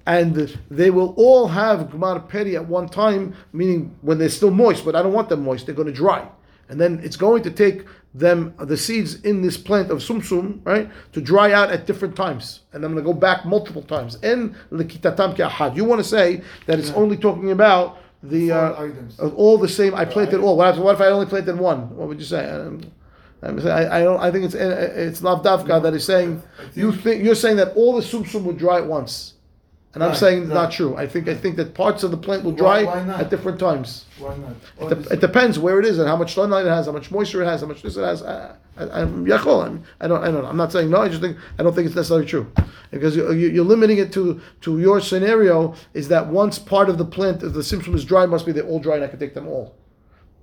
and 0.06 0.58
they 0.70 0.92
will 0.92 1.14
all 1.18 1.48
have 1.48 1.90
Gmar 1.90 2.28
Peri 2.28 2.56
at 2.56 2.68
one 2.68 2.88
time, 2.88 3.36
meaning 3.52 3.96
when 4.02 4.18
they're 4.18 4.30
still 4.30 4.52
moist, 4.52 4.84
but 4.86 4.96
I 4.96 5.02
don't 5.02 5.14
want 5.14 5.30
them 5.30 5.44
moist, 5.44 5.66
they're 5.66 5.76
going 5.76 5.88
to 5.88 5.94
dry. 5.94 6.28
And 6.70 6.80
then 6.80 7.00
it's 7.04 7.18
going 7.18 7.44
to 7.44 7.52
take 7.52 7.86
them 8.14 8.54
the 8.60 8.78
seeds 8.78 9.22
in 9.22 9.42
this 9.42 9.58
plant 9.58 9.90
of 9.90 10.04
sumsum, 10.04 10.62
right, 10.64 10.90
to 11.14 11.22
dry 11.22 11.52
out 11.52 11.72
at 11.72 11.88
different 11.88 12.16
times, 12.16 12.62
and 12.72 12.84
I'm 12.86 12.94
going 12.94 13.04
to 13.04 13.12
go 13.12 13.18
back 13.18 13.46
multiple 13.46 13.82
times. 13.82 14.16
And 14.22 14.56
lekitatam 14.72 15.36
ke'ahad. 15.36 15.76
You 15.76 15.84
want 15.84 16.00
to 16.00 16.08
say 16.08 16.42
that 16.68 16.80
it's 16.80 16.92
only 16.92 17.18
talking 17.18 17.52
about 17.52 17.98
the 18.22 18.52
uh, 18.52 19.30
all 19.36 19.58
the 19.58 19.68
same. 19.68 19.96
I 19.96 20.06
planted 20.06 20.40
all. 20.40 20.58
What 20.58 20.76
if, 20.76 20.82
what 20.82 20.96
if 20.96 21.02
I 21.02 21.08
only 21.08 21.26
planted 21.26 21.58
one? 21.58 21.96
What 21.96 22.08
would 22.08 22.20
you 22.20 22.26
say? 22.26 22.50
Um, 22.50 22.82
I, 23.42 24.00
I 24.00 24.04
don't. 24.04 24.20
I 24.22 24.32
think 24.32 24.46
it's 24.46 24.54
it's 24.56 25.22
lavdavka 25.22 25.82
that 25.84 25.94
is 25.94 26.06
saying 26.06 26.42
think- 26.58 26.78
you 26.78 26.92
think 26.94 27.24
you're 27.24 27.36
saying 27.36 27.58
that 27.58 27.76
all 27.76 27.96
the 27.96 28.02
sumsum 28.02 28.46
would 28.46 28.58
dry 28.58 28.78
at 28.78 28.86
once, 28.86 29.33
and 29.94 30.04
I'm 30.04 30.16
saying 30.16 30.48
right. 30.48 30.54
not 30.54 30.72
true. 30.72 30.96
I 30.96 31.08
think 31.08 31.28
I 31.28 31.36
think 31.36 31.56
that 31.58 31.76
parts 31.76 32.02
of 32.04 32.10
the 32.10 32.18
plant 32.18 32.44
will 32.44 32.52
dry 32.52 32.84
why 32.84 33.04
not? 33.04 33.20
at 33.20 33.30
different 33.30 33.60
times. 33.60 34.06
Why 34.18 34.36
not? 34.38 34.92
It, 34.92 35.04
de- 35.04 35.14
it 35.14 35.20
depends 35.20 35.60
where 35.60 35.80
it 35.80 35.86
is 35.86 36.00
and 36.00 36.08
how 36.08 36.16
much 36.16 36.34
sunlight 36.34 36.66
it 36.66 36.70
has, 36.70 36.88
how 36.88 36.92
much 36.92 37.12
moisture 37.12 37.44
it 37.44 37.46
has, 37.46 37.62
how 37.62 37.68
much 37.68 37.84
this 37.84 37.96
it 37.96 38.02
has. 38.02 38.24
I, 38.24 38.56
I, 38.78 39.02
I'm 39.02 39.26
yachol. 39.26 39.66
I'm, 39.66 39.84
I 40.02 40.08
don't. 40.08 40.24
I 40.24 40.32
don't. 40.32 40.42
know. 40.42 40.50
I'm 40.50 40.58
not 40.58 40.72
saying 40.72 40.90
no. 40.90 41.02
I 41.02 41.10
just 41.10 41.22
think 41.22 41.38
I 41.60 41.64
don't 41.64 41.76
think 41.76 41.86
it's 41.86 41.96
necessarily 41.96 42.26
true 42.26 42.52
because 42.90 43.16
you, 43.16 43.32
you, 43.34 43.50
you're 43.50 43.66
limiting 43.66 44.00
it 44.00 44.12
to 44.14 44.42
to 44.62 44.80
your 44.80 45.00
scenario. 45.00 45.76
Is 45.94 46.08
that 46.08 46.28
once 46.28 46.58
part 46.58 46.90
of 46.90 46.98
the 46.98 47.06
plant, 47.06 47.44
if 47.44 47.54
the 47.54 47.64
symptom 47.64 47.94
is 47.94 48.04
dry, 48.04 48.26
must 48.26 48.48
be 48.48 48.52
they're 48.52 48.66
all 48.66 48.80
dry 48.80 48.96
and 48.96 49.04
I 49.04 49.08
can 49.08 49.20
take 49.20 49.36
them 49.36 49.48
all. 49.48 49.76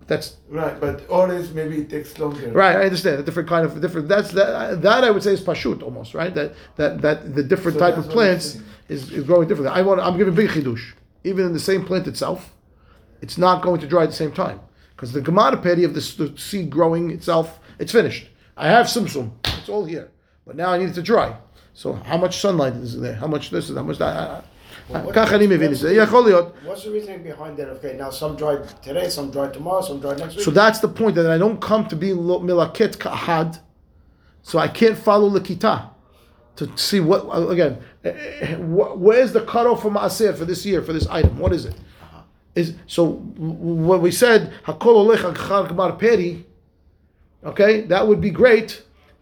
That's 0.07 0.37
Right, 0.49 0.79
but 0.81 1.03
orange 1.09 1.51
maybe 1.53 1.77
it 1.83 1.91
takes 1.91 2.19
longer. 2.19 2.51
right. 2.51 2.77
I 2.77 2.85
understand 2.85 3.21
a 3.21 3.23
different 3.23 3.49
kind 3.49 3.65
of 3.65 3.81
different. 3.81 4.09
That's 4.09 4.33
that. 4.33 4.83
That 4.83 5.05
I 5.05 5.11
would 5.11 5.23
say 5.23 5.33
is 5.33 5.41
pashut 5.41 5.83
almost 5.83 6.15
right. 6.15 6.35
That 6.35 6.55
that 6.77 7.01
that 7.03 7.35
the 7.35 7.43
different 7.45 7.79
So 7.79 7.85
type 7.85 7.97
of 7.97 8.09
plants 8.09 8.59
is, 8.89 9.13
is 9.13 9.25
growing 9.25 9.47
differently. 9.49 9.73
I 9.79 9.83
want. 9.83 10.01
I'm 10.01 10.17
giving 10.19 10.35
big 10.35 10.51
chidush. 10.51 10.95
Even 11.23 11.47
in 11.47 11.53
the 11.53 11.61
same 11.61 11.85
plant 11.85 12.07
itself, 12.09 12.53
it's 13.21 13.39
not 13.39 13.63
going 13.63 13.81
to 13.83 13.87
dry 13.87 14.03
at 14.05 14.11
the 14.11 14.17
same 14.17 14.33
time 14.33 14.59
because 14.97 15.13
the 15.13 15.21
gemara 15.21 15.57
peri 15.57 15.85
of 15.85 15.95
the, 15.95 16.01
the 16.01 16.39
seed 16.39 16.71
growing 16.71 17.11
itself, 17.11 17.61
it's 17.79 17.93
finished. 17.93 18.29
I 18.57 18.69
have 18.69 18.89
sumsum. 18.89 19.33
It's 19.45 19.69
all 19.69 19.85
here, 19.85 20.11
but 20.47 20.57
now 20.57 20.71
I 20.73 20.79
need 20.79 20.89
it 20.89 20.95
to 20.95 21.03
dry. 21.03 21.37
So 21.75 21.93
how 21.93 22.17
much 22.17 22.39
sunlight 22.39 22.75
is 22.75 22.99
there? 23.01 23.15
How 23.15 23.27
much 23.27 23.51
this 23.51 23.71
is? 23.71 23.77
How 23.77 23.83
much 23.83 23.99
that? 23.99 24.45
I- 24.90 24.94
I- 24.94 25.02
What- 25.06 25.14
ככה 25.16 25.36
אני 25.36 25.48
מבין 25.48 25.72
את 25.72 25.78
what's 25.78 25.80
זה. 25.82 25.90
the- 25.90 26.04
יכול 26.08 26.24
להיות. 26.26 26.54
What's 26.68 26.84
the 26.84 26.92
reasoning 26.92 27.24
behind 27.24 27.58
that? 27.58 27.70
Okay, 27.76 27.98
now 27.98 28.10
some 28.10 28.36
dry 28.36 28.56
today, 28.84 29.10
some 29.10 29.32
dry 29.32 29.48
tomorrow, 29.58 29.82
some 29.82 30.00
dry 30.00 30.16
next 30.16 30.36
week. 30.36 30.46
So 30.46 30.52
that's 30.52 30.80
the 30.80 30.88
point 30.88 31.16
that 31.16 31.28
I 31.30 31.38
don't 31.38 31.60
come 31.62 31.86
to 31.88 31.96
be 31.96 32.14
lo- 32.14 32.42
milaket 32.42 32.98
ka'ahad, 33.00 33.60
so 34.44 34.60
I 34.60 34.68
can't 34.68 34.98
follow 34.98 35.30
lekita 35.30 35.76
to 36.58 36.64
see 36.76 37.00
what 37.10 37.22
again. 37.56 37.74
eh, 38.04 38.10
eh, 38.10 38.56
wh- 38.76 38.94
Where's 39.06 39.32
the 39.38 39.42
cutoff 39.42 39.82
for 39.84 39.92
maaser 39.92 40.32
for 40.40 40.46
this 40.46 40.62
year 40.70 40.80
for 40.88 40.94
this 40.94 41.08
item? 41.20 41.34
What 41.44 41.52
is 41.58 41.66
it? 41.66 41.76
Is 42.62 42.68
so 42.88 43.02
w- 43.48 43.86
what 43.90 44.00
we 44.06 44.12
said 44.12 44.42
hakol 44.68 44.96
olech 45.04 45.24
achar 45.34 45.62
gmar 45.70 45.92
peri. 46.00 46.46
Okay, 47.52 47.74
that 47.92 48.04
would 48.08 48.22
be 48.22 48.30
great 48.44 48.70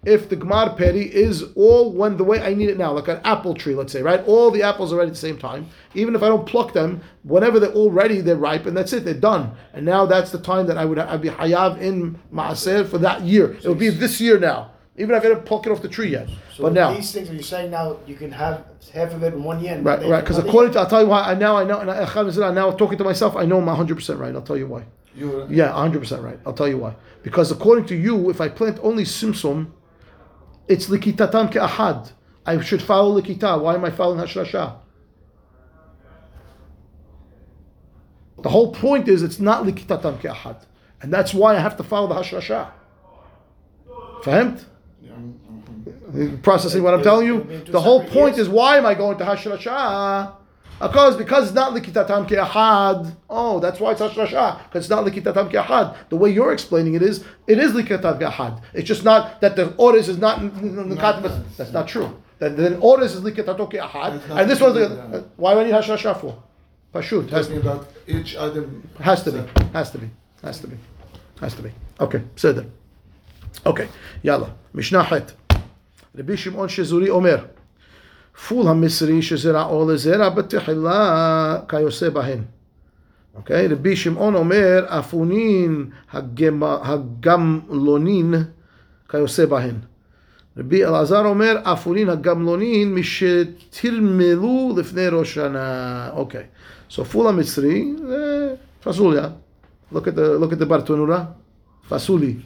if 0.05 0.29
the 0.29 0.37
gmar 0.37 0.77
peri 0.77 1.03
is 1.03 1.45
all 1.55 1.93
when 1.93 2.17
the 2.17 2.25
way 2.25 2.41
I 2.41 2.55
need 2.55 2.69
it 2.69 2.79
now, 2.79 2.93
like 2.93 3.09
an 3.09 3.21
apple 3.25 3.55
tree, 3.55 3.75
let's 3.75 3.93
say, 3.93 4.03
right? 4.03 4.25
All 4.27 4.51
the 4.51 4.63
apples 4.63 4.93
are 4.93 4.97
ready 4.97 5.09
at 5.09 5.15
the 5.15 5.21
same 5.21 5.39
time. 5.39 5.69
Even 5.95 6.15
if 6.15 6.23
I 6.23 6.29
don't 6.29 6.47
pluck 6.47 6.73
them, 6.73 7.01
whenever 7.25 7.59
they're 7.59 7.73
all 7.73 7.91
ready, 7.91 8.21
they're 8.21 8.37
ripe, 8.37 8.67
and 8.67 8.77
that's 8.77 8.93
it, 8.93 9.05
they're 9.05 9.15
done. 9.15 9.53
And 9.73 9.85
now 9.85 10.07
that's 10.07 10.31
the 10.31 10.39
time 10.39 10.67
that 10.69 10.79
I 10.79 10.85
would 10.85 10.99
I'd 10.99 11.21
be 11.21 11.31
hayav 11.31 11.81
in 11.81 12.19
maaser 12.33 12.89
for 12.89 12.99
that 12.99 13.23
year. 13.23 13.53
It 13.55 13.69
would 13.69 13.79
be 13.79 13.91
this 13.91 14.21
year 14.21 14.39
now, 14.39 14.71
even 14.97 15.15
if 15.15 15.21
I 15.21 15.29
didn't 15.29 15.45
pluck 15.45 15.67
it 15.67 15.73
off 15.73 15.83
the 15.83 15.89
tree 15.89 16.11
yet. 16.11 16.29
So 16.55 16.63
but 16.63 16.73
now, 16.73 16.95
these 16.95 17.11
things 17.11 17.29
are 17.29 17.35
you 17.35 17.43
saying 17.43 17.73
now 17.73 17.99
you 18.07 18.15
can 18.15 18.31
have 18.31 18.65
half 18.95 19.13
of 19.13 19.23
it 19.25 19.35
in 19.35 19.43
one 19.43 19.61
year. 19.61 19.75
and 19.75 19.85
Right, 19.85 20.05
right. 20.07 20.21
Because 20.21 20.39
according 20.39 20.73
to, 20.73 20.81
I'll 20.81 20.87
tell 20.87 21.03
you 21.03 21.09
why. 21.09 21.23
I 21.23 21.35
now 21.35 21.57
I 21.57 21.65
know. 21.65 21.81
And 21.81 21.91
I, 21.91 22.51
now 22.53 22.71
talking 22.71 22.99
to 22.99 23.05
myself. 23.05 23.37
I 23.37 23.45
know 23.45 23.59
I'm 23.59 23.67
100 23.67 23.95
percent 23.97 24.21
right. 24.21 24.35
I'll 24.35 24.43
tell 24.43 24.57
you 24.57 24.67
why. 24.69 24.85
You 25.15 25.43
uh, 25.43 25.47
Yeah, 25.51 25.73
100 25.73 25.99
percent 25.99 26.23
right. 26.23 26.39
I'll 26.47 26.53
tell 26.53 26.69
you 26.69 26.79
why. 26.79 26.95
Because 27.23 27.51
according 27.51 27.87
to 27.87 27.97
you, 27.97 28.31
if 28.31 28.41
I 28.41 28.49
plant 28.49 28.79
only 28.83 29.03
simsum, 29.05 29.73
it's 30.69 30.87
likitatam 30.89 31.53
ke'ahad. 31.53 32.13
I 32.47 32.61
should 32.61 32.83
follow 32.83 33.21
likita. 33.21 33.61
Why 33.61 33.75
am 33.75 33.85
I 33.85 33.91
following 33.91 34.21
hashrasha? 34.21 34.77
The 38.43 38.49
whole 38.49 38.73
point 38.73 39.09
is 39.09 39.23
it's 39.23 39.41
not 39.41 39.65
likitatam 39.65 40.21
ke'ahad, 40.21 40.65
and 41.03 41.13
that's 41.13 41.35
why 41.35 41.57
I 41.57 41.59
have 41.59 41.77
to 41.79 41.83
follow 41.83 42.07
the 42.07 42.15
hashrasha. 42.15 42.71
Fahimt? 44.23 44.65
Processing 46.43 46.83
what 46.83 46.95
I'm 46.95 47.03
telling 47.03 47.27
you. 47.27 47.65
The 47.67 47.81
whole 47.81 48.05
point 48.05 48.39
is 48.39 48.49
why 48.49 48.79
am 48.79 48.87
I 48.87 48.95
going 48.95 49.19
to 49.19 49.25
Hashrasha? 49.25 50.33
Because 50.80 51.16
because 51.16 51.46
it's 51.46 51.54
not 51.54 51.74
likitatam 51.74 52.28
ke'ahad. 52.28 53.16
Oh, 53.30 53.60
that's 53.60 53.80
why 53.80 53.92
it's 53.92 54.02
Hashrasha. 54.02 54.64
Because 54.66 54.86
it's 54.86 54.90
not 54.90 55.06
likitatam 55.06 55.50
ke'ahad. 55.52 55.96
The 56.10 56.16
way 56.18 56.30
you're 56.30 56.52
explaining 56.52 56.96
it 56.96 57.02
is, 57.02 57.24
it 57.48 57.58
is 57.60 57.72
likitatam 57.72 58.20
ke'ahad. 58.20 58.62
It's 58.74 58.88
just 58.88 59.04
not 59.04 59.40
that 59.42 59.56
the 59.56 59.74
orders 59.78 60.10
is 60.10 60.18
not 60.18 60.40
nikat. 60.40 61.22
not. 61.22 61.58
That's 61.58 61.72
not 61.72 61.88
true. 61.88 62.10
Then 62.40 62.56
then 62.58 62.78
orders 62.82 63.16
is 63.16 63.22
likitatam 63.22 63.72
ke'ahad, 63.72 64.16
It's 64.18 64.28
not 64.28 64.42
and 64.42 64.50
this 64.50 64.60
one's 64.60 64.76
likitatam. 64.78 65.14
like, 65.14 65.26
why 65.38 65.54
do 65.54 65.60
I 65.62 65.64
need 65.66 65.74
Hashrasha 65.74 66.20
for? 66.20 66.42
Pashut. 66.94 67.30
Has, 67.30 67.48
talking 67.48 67.62
about 67.62 67.88
each 68.08 68.36
item. 68.36 68.88
has 69.00 69.24
to 69.24 69.32
be. 69.32 69.40
Has 69.74 69.92
to 69.92 69.98
be. 70.00 70.10
Has 70.44 70.60
to 70.60 70.68
be. 70.68 70.78
Has 71.40 71.56
to 71.56 71.62
be. 71.62 71.72
Okay. 72.00 72.22
בסדר. 72.36 72.64
אוקיי, 73.66 73.88
יאללה, 74.24 74.46
משנה 74.76 75.04
ח' 75.04 75.14
רבי 76.20 76.38
שמעון 76.38 76.70
שזורי 76.70 77.10
אומר, 77.10 77.46
full 78.39 78.71
hamisrin 78.71 79.21
shezera 79.21 79.67
ol 79.67 79.91
zera 79.99 80.31
betehila 80.31 81.67
kayose 81.67 82.11
bahen. 82.15 82.47
Okay, 83.39 83.67
the 83.67 83.77
bishim 83.77 84.17
on 84.19 84.37
omer 84.37 84.87
afunin 84.87 85.93
hagamlonin 86.13 87.53
kayose 89.09 89.47
bahen. 89.47 89.83
Rabbi 90.59 90.79
Elazar 90.79 91.25
Omer, 91.25 91.63
Afurin 91.63 92.09
HaGamlonin, 92.09 92.89
Mishetirmelu 92.89 94.75
Lifnei 94.75 95.13
Rosh 95.13 95.37
Okay. 96.19 96.47
So, 96.89 97.05
Fula 97.05 97.33
Mitzri, 97.33 97.95
eh, 97.95 98.57
Fasulia. 98.83 99.25
Ah. 99.25 99.33
Look 99.93 100.09
at 100.09 100.17
the, 100.17 100.37
look 100.37 100.53
at 100.53 100.59
the 100.59 100.67
Bartenura. 100.67 101.33
Fasuli. 101.89 102.43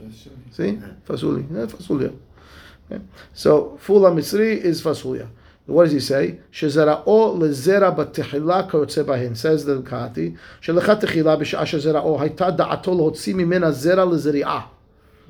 See? 0.50 0.78
Fasuli. 1.08 1.42
Eh, 1.56 1.66
fasulia. 1.66 2.12
Ah. 2.12 2.94
Okay. 2.94 3.02
So, 3.32 3.78
Fula 3.80 4.10
Mitzri 4.10 4.58
is 4.58 4.82
Fasulia. 4.82 5.24
Ah. 5.24 5.41
What 5.66 5.84
does 5.84 5.92
he 5.92 6.00
say? 6.00 6.40
Shezera'o 6.52 7.38
lezera 7.38 7.94
batechila 7.94 8.68
kotze 8.70 9.04
bahin, 9.04 9.36
says 9.36 9.64
the 9.64 9.80
Kehati. 9.80 10.36
Shelecha 10.60 11.00
techila 11.00 11.40
b'sha'a 11.40 11.62
shezera'o 11.62 12.18
haita 12.18 12.56
da'ato 12.56 12.86
lohotzi 12.86 13.34
mimena 13.34 13.70
zera 13.72 14.68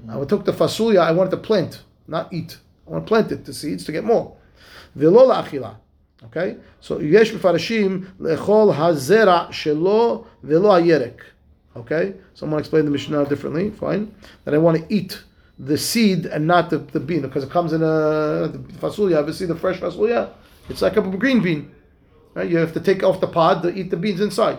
now 0.05 0.21
I 0.21 0.25
took 0.25 0.45
the 0.45 0.53
fasulia, 0.53 1.01
I 1.01 1.13
wanted 1.13 1.31
to 1.31 1.37
plant, 1.37 1.83
not 2.09 2.33
eat. 2.33 2.59
I 2.87 2.91
want 2.91 3.07
to 3.07 3.09
plant 3.09 3.33
it, 3.33 3.45
the 3.45 3.53
seeds, 3.53 3.85
to 3.85 3.93
get 3.93 4.05
more. 4.05 4.37
V'lo 4.97 5.29
la'achila. 5.29 5.77
Okay? 6.25 6.57
So 6.81 6.99
yesh 6.99 7.31
b'farashim 7.31 8.09
le'chol 8.19 8.75
hazera 8.75 9.49
shelo 9.49 10.27
v'lo 10.45 10.81
hayerek. 10.81 11.21
Okay? 11.77 12.15
Someone 12.35 12.61
explained 12.61 12.89
the 12.89 12.91
Mishnah 12.91 13.27
differently, 13.27 13.71
fine. 13.71 14.13
That 14.45 14.55
I 14.55 14.59
want 14.59 14.79
to 14.79 14.95
eat 14.95 15.23
the 15.63 15.79
seed 15.79 16.27
and 16.27 16.47
not 16.47 16.71
the, 16.71 16.79
the 16.79 16.99
bean 16.99 17.23
because 17.23 17.45
it 17.45 17.51
comes 17.51 17.73
in 17.73 17.83
a 17.83 18.49
the 18.49 18.59
fasulia. 18.81 19.33
See 19.33 19.47
the 19.47 19.55
fresh 19.55 19.79
fasulia? 19.79 20.31
It's 20.69 20.83
like 20.83 20.97
a 20.97 21.03
green 21.03 21.41
bean. 21.41 21.73
Right? 22.35 22.51
You 22.51 22.59
have 22.59 22.73
to 22.73 22.81
take 22.81 23.03
off 23.03 23.21
the 23.21 23.29
pod 23.29 23.63
to 23.63 23.73
eat 23.73 23.91
the 23.91 23.97
beans 23.97 24.21
inside. 24.21 24.59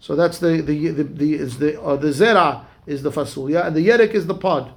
So 0.00 0.16
that's 0.16 0.38
the 0.38 0.62
the 0.62 0.88
the, 0.88 1.04
the 1.04 1.34
is 1.34 1.58
the 1.58 1.80
uh, 1.80 1.96
the 1.96 2.08
zera 2.08 2.64
is 2.86 3.02
the 3.02 3.10
fasulia 3.10 3.66
and 3.66 3.76
the 3.76 3.86
yerek 3.86 4.14
is 4.14 4.26
the 4.26 4.34
pod. 4.34 4.72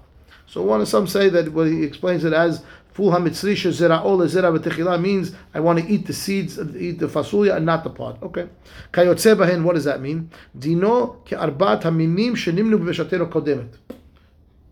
So 0.45 0.61
one 0.61 0.81
of 0.81 0.89
some 0.89 1.07
say 1.07 1.29
that 1.29 1.53
what 1.53 1.67
he 1.67 1.83
explains 1.83 2.25
it 2.25 2.33
as 2.33 2.63
full 2.91 3.11
hamitzri 3.11 3.55
zera 3.55 4.03
ol 4.03 4.17
zera 4.19 4.51
b'techila 4.57 4.99
means 4.99 5.33
I 5.53 5.61
want 5.61 5.79
to 5.79 5.87
eat 5.87 6.05
the 6.05 6.13
seeds, 6.13 6.59
eat 6.75 6.99
the 6.99 7.07
fasulia 7.07 7.55
and 7.55 7.65
not 7.65 7.85
the 7.85 7.91
pod. 7.91 8.21
Okay. 8.21 8.49
Kayotze 8.91 9.37
bahen, 9.37 9.63
what 9.63 9.75
does 9.75 9.85
that 9.85 10.01
mean? 10.01 10.29
Dino 10.57 11.21
ke'arbat 11.25 11.83
haminim 11.83 12.33
shenimnu 12.35 12.77
b'beshatenu 12.77 13.29
kodemet. 13.29 14.00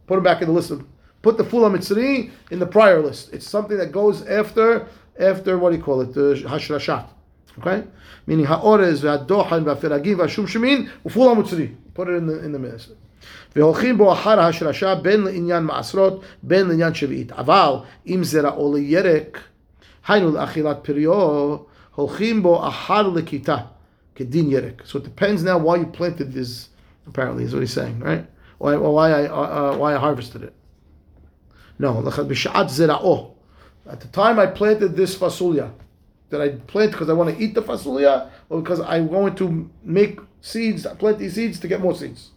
Put 0.08 0.16
them 0.16 0.24
back 0.24 0.42
in 0.42 0.48
the 0.48 0.54
list. 0.54 0.70
Of, 0.70 0.84
put 1.22 1.38
the 1.38 1.44
full 1.44 1.68
hamitzri 1.68 2.30
in 2.50 2.58
the 2.58 2.66
prior 2.66 3.00
list. 3.02 3.32
It's 3.32 3.48
something 3.48 3.76
that 3.78 3.92
goes 3.92 4.26
after 4.26 4.86
after 5.18 5.58
what 5.58 5.70
do 5.70 5.76
you 5.76 5.82
call 5.82 6.00
it? 6.00 6.12
The 6.12 6.42
hashrashat. 6.46 7.08
Okay? 7.60 7.84
Meaning 8.26 8.46
ha'orez 8.46 9.02
v'hadohan 9.02 9.64
v'aferagim 9.64 10.16
v'ashum 10.16 10.46
shemin 10.46 10.90
u'ful 11.04 11.34
hamitzri. 11.34 11.74
Put 11.94 12.08
it 12.08 12.14
in 12.14 12.26
the 12.26 12.44
in 12.44 12.52
the 12.52 12.58
midst. 12.58 12.90
והולכים 13.56 13.98
בו 13.98 14.12
אחר 14.12 14.40
ההשרשה 14.40 14.94
בין 14.94 15.24
לעניין 15.24 15.64
מעשרות 15.64 16.22
בין 16.42 16.68
לעניין 16.68 16.94
שביעית. 16.94 17.32
אבל 17.32 17.74
אם 18.06 18.20
זרעו 18.24 18.74
לירק, 18.74 19.38
היינו 20.08 20.30
לאכילת 20.30 20.78
פריו, 20.82 21.56
הולכים 21.94 22.42
בו 22.42 22.68
אחר 22.68 23.08
לכיתה, 23.08 23.56
כדין 24.14 24.50
ירק. 24.50 24.82
So 24.86 24.98
it 24.98 25.04
depends 25.04 25.42
now 25.42 25.58
why 25.58 25.76
you 25.76 25.86
planted 25.86 26.32
this, 26.32 26.68
apparently, 27.06 27.44
is 27.44 27.54
what 27.54 27.60
he's 27.60 27.72
saying, 27.72 28.00
right? 28.00 28.26
why, 28.59 28.75
why 28.75 29.11
I 29.11 29.27
uh, 29.27 29.33
uh, 29.33 29.77
why 29.77 29.95
I 29.95 29.97
harvested 29.97 30.43
it. 30.43 30.53
No, 31.79 31.97
at 31.97 34.01
the 34.01 34.07
time 34.11 34.37
I 34.37 34.45
planted 34.45 34.95
this 34.95 35.17
fasulia, 35.17 35.71
that 36.29 36.41
I 36.41 36.49
plant 36.49 36.91
because 36.91 37.09
I 37.09 37.13
want 37.13 37.35
to 37.35 37.43
eat 37.43 37.55
the 37.55 37.61
fasulia, 37.61 38.29
or 38.49 38.61
because 38.61 38.81
I'm 38.81 39.07
going 39.07 39.33
to 39.35 39.69
make 39.83 40.19
seeds, 40.41 40.85
plant 40.99 41.19
these 41.19 41.35
seeds 41.35 41.59
to 41.61 41.67
get 41.67 41.81
more 41.81 41.95
seeds 41.95 42.31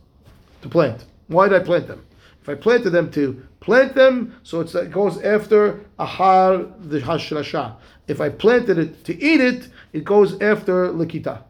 to 0.63 0.69
plant. 0.69 1.05
Why 1.27 1.49
did 1.49 1.61
I 1.61 1.65
plant 1.65 1.89
them? 1.89 2.07
If 2.41 2.49
I 2.49 2.55
planted 2.55 2.91
them 2.91 3.11
to 3.13 3.45
plant 3.61 3.95
them, 3.95 4.35
so 4.43 4.61
it 4.61 4.91
goes 4.91 5.21
after 5.23 5.85
ahar 5.99 6.73
the 6.89 7.01
hashrasha. 7.01 7.77
If 8.09 8.21
I 8.21 8.31
planted 8.31 8.79
it 8.79 9.05
to 9.05 9.23
eat 9.23 9.41
it, 9.41 9.69
it 9.93 10.05
goes 10.05 10.41
after 10.41 10.89
likita. 10.89 11.43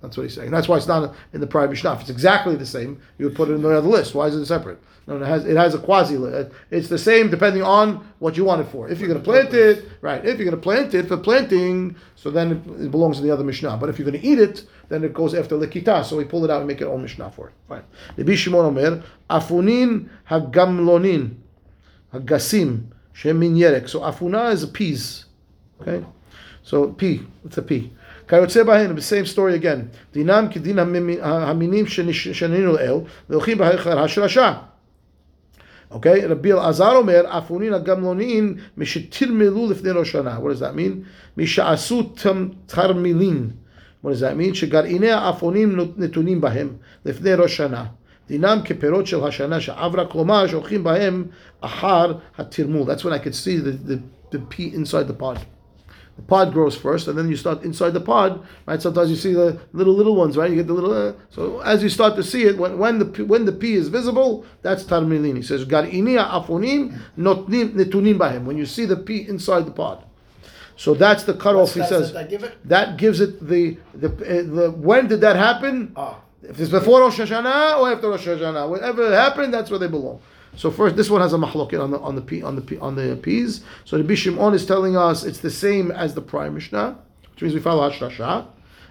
That's 0.00 0.16
what 0.16 0.22
he's 0.24 0.34
saying. 0.34 0.50
That's 0.52 0.68
why 0.68 0.76
it's 0.76 0.86
not 0.86 1.14
in 1.32 1.40
the 1.40 1.46
prior 1.46 1.68
Mishnah. 1.68 1.94
If 1.94 2.00
it's 2.02 2.10
exactly 2.10 2.54
the 2.54 2.66
same, 2.66 3.00
you 3.18 3.26
would 3.26 3.34
put 3.34 3.48
it 3.48 3.54
in 3.54 3.62
the 3.62 3.76
other 3.76 3.88
list. 3.88 4.14
Why 4.14 4.28
is 4.28 4.34
it 4.36 4.46
separate? 4.46 4.78
No, 5.08 5.16
it 5.16 5.26
has 5.26 5.44
it 5.46 5.56
has 5.56 5.74
a 5.74 5.78
quasi. 5.78 6.16
li- 6.18 6.32
uh, 6.32 6.44
It's 6.70 6.88
the 6.88 6.98
same 6.98 7.30
depending 7.30 7.62
on 7.62 8.06
what 8.18 8.36
you 8.36 8.44
want 8.44 8.60
it 8.60 8.68
for. 8.68 8.88
If 8.88 9.00
you're 9.00 9.08
going 9.08 9.20
to 9.20 9.24
plant 9.24 9.54
it, 9.54 9.88
right? 10.02 10.24
If 10.24 10.38
you're 10.38 10.44
going 10.44 10.50
to 10.50 10.62
plant 10.62 10.94
it 10.94 11.08
for 11.08 11.16
planting, 11.16 11.96
so 12.14 12.30
then 12.30 12.52
it, 12.52 12.90
belongs 12.90 13.16
to 13.16 13.22
the 13.22 13.30
other 13.30 13.42
Mishnah. 13.42 13.78
But 13.78 13.88
if 13.88 13.98
you're 13.98 14.08
going 14.08 14.20
to 14.20 14.26
eat 14.26 14.38
it, 14.38 14.66
then 14.90 15.02
it 15.02 15.14
goes 15.14 15.34
after 15.34 15.56
likita. 15.56 16.04
So 16.04 16.16
we 16.16 16.24
pull 16.24 16.44
it 16.44 16.50
out 16.50 16.58
and 16.58 16.68
make 16.68 16.80
it 16.80 16.84
own 16.84 17.02
Mishnah 17.02 17.30
for 17.30 17.48
it. 17.48 17.54
Fine. 17.68 17.84
Rabbi 18.18 18.34
Shimon 18.34 18.66
Omer, 18.66 19.02
afunin 19.30 20.10
hagamlonin, 20.30 21.36
hagasim 22.12 22.88
shemin 23.14 23.56
yerek. 23.56 23.88
So 23.88 24.00
afuna 24.00 24.52
is 24.52 24.62
a 24.62 24.68
peas. 24.68 25.24
Okay, 25.80 26.04
so 26.62 26.92
pea. 26.92 27.22
It's 27.46 27.56
a 27.56 27.62
pea. 27.62 27.90
כיוצא 28.27 28.63
בהן, 28.63 28.95
the 28.95 28.99
same 28.99 29.35
story 29.35 29.63
again. 29.63 29.79
דינם 30.13 30.47
כדין 30.51 30.79
המימי- 30.79 31.17
המינים 31.21 31.85
שנש- 31.85 32.33
שנינו 32.33 32.73
לאל, 32.73 32.93
והולכים 33.29 33.57
בהיכל 33.57 33.89
השרשה. 33.99 34.53
אוקיי? 35.91 36.25
רבי 36.25 36.53
אלעזר 36.53 36.95
אומר, 36.95 37.21
אפונין 37.37 37.73
הגמלונין 37.73 38.55
משתרמלו 38.77 39.71
לפני 39.71 39.91
ראש 39.91 40.11
שנה. 40.11 40.37
What 40.37 40.57
does 40.57 40.61
that 40.61 40.77
mean? 40.77 40.93
משעשו 41.37 42.03
תם- 42.03 42.49
תרמילין. 42.65 43.49
What 44.05 44.09
does 44.09 44.19
that 44.21 44.51
mean? 44.51 44.53
שגרעיני 44.53 45.11
האפונים 45.11 45.79
נתונים 45.97 46.41
בהם 46.41 46.69
לפני 47.05 47.33
ראש 47.33 47.57
שנה. 47.57 47.85
דינם 48.27 48.59
כפירות 48.65 49.07
של 49.07 49.23
השנה 49.23 49.59
שעברה, 49.61 50.05
כלומר 50.05 50.47
שהולכים 50.47 50.83
בהם 50.83 51.25
אחר 51.61 52.13
התרמול. 52.37 52.91
That's 52.91 52.99
when 52.99 53.13
I 53.13 53.19
could 53.25 53.35
see 53.35 53.57
the, 53.59 53.89
the, 53.89 53.97
the 54.35 54.39
pea 54.55 54.75
inside 54.75 55.07
the 55.11 55.21
pod. 55.23 55.37
The 56.18 56.24
pod 56.24 56.52
grows 56.52 56.76
first, 56.76 57.06
and 57.06 57.16
then 57.16 57.28
you 57.28 57.36
start 57.36 57.62
inside 57.62 57.90
the 57.90 58.00
pod, 58.00 58.44
right? 58.66 58.82
Sometimes 58.82 59.08
you 59.08 59.14
see 59.14 59.32
the 59.32 59.60
little 59.72 59.94
little 59.94 60.16
ones, 60.16 60.36
right? 60.36 60.50
You 60.50 60.56
get 60.56 60.66
the 60.66 60.72
little. 60.72 60.92
Uh, 60.92 61.12
so 61.30 61.60
as 61.60 61.80
you 61.80 61.88
start 61.88 62.16
to 62.16 62.24
see 62.24 62.42
it, 62.42 62.58
when, 62.58 62.76
when 62.76 62.98
the 62.98 63.24
when 63.24 63.44
the 63.44 63.52
pea 63.52 63.74
is 63.74 63.86
visible, 63.86 64.44
that's 64.62 64.82
tarmilin. 64.82 65.36
He 65.36 65.42
says 65.42 65.64
garinia 65.64 66.28
afonim 66.28 66.98
notnim 67.16 67.74
netunim 67.74 68.18
bahem. 68.18 68.46
When 68.46 68.58
you 68.58 68.66
see 68.66 68.84
the 68.84 68.96
pea 68.96 69.28
inside 69.28 69.64
the 69.66 69.70
pod, 69.70 70.04
so 70.74 70.94
that's 70.94 71.22
the 71.22 71.34
cutoff. 71.34 71.74
He 71.74 71.84
says 71.84 72.10
it, 72.10 72.28
give 72.28 72.42
it. 72.42 72.68
that 72.68 72.96
gives 72.96 73.20
it 73.20 73.46
the 73.46 73.78
the, 73.94 74.08
uh, 74.08 74.54
the 74.56 74.70
when 74.72 75.06
did 75.06 75.20
that 75.20 75.36
happen? 75.36 75.92
Ah. 75.94 76.18
If 76.42 76.58
it's 76.58 76.70
before 76.70 77.00
Rosh 77.00 77.20
Hashanah 77.20 77.78
or 77.78 77.92
after 77.92 78.08
Rosh 78.08 78.26
Hashanah, 78.26 78.68
whatever 78.68 79.14
happened, 79.14 79.54
that's 79.54 79.70
where 79.70 79.78
they 79.78 79.88
belong. 79.88 80.20
So 80.56 80.70
first, 80.70 80.96
this 80.96 81.08
one 81.08 81.20
has 81.20 81.32
a 81.32 81.36
mahloket 81.36 81.82
on 81.82 81.90
the 81.90 81.98
on 82.00 82.16
the 82.16 82.42
on 82.42 82.56
the 82.56 82.78
on 82.80 82.94
the 82.96 83.16
peas. 83.16 83.62
So 83.84 83.96
the 83.98 84.04
Bishimon 84.04 84.54
is 84.54 84.66
telling 84.66 84.96
us 84.96 85.24
it's 85.24 85.38
the 85.40 85.50
same 85.50 85.90
as 85.90 86.14
the 86.14 86.20
prior 86.20 86.50
Mishnah, 86.50 86.98
which 87.32 87.42
means 87.42 87.54
we 87.54 87.60
follow 87.60 87.88
Hashrasha. 87.88 88.46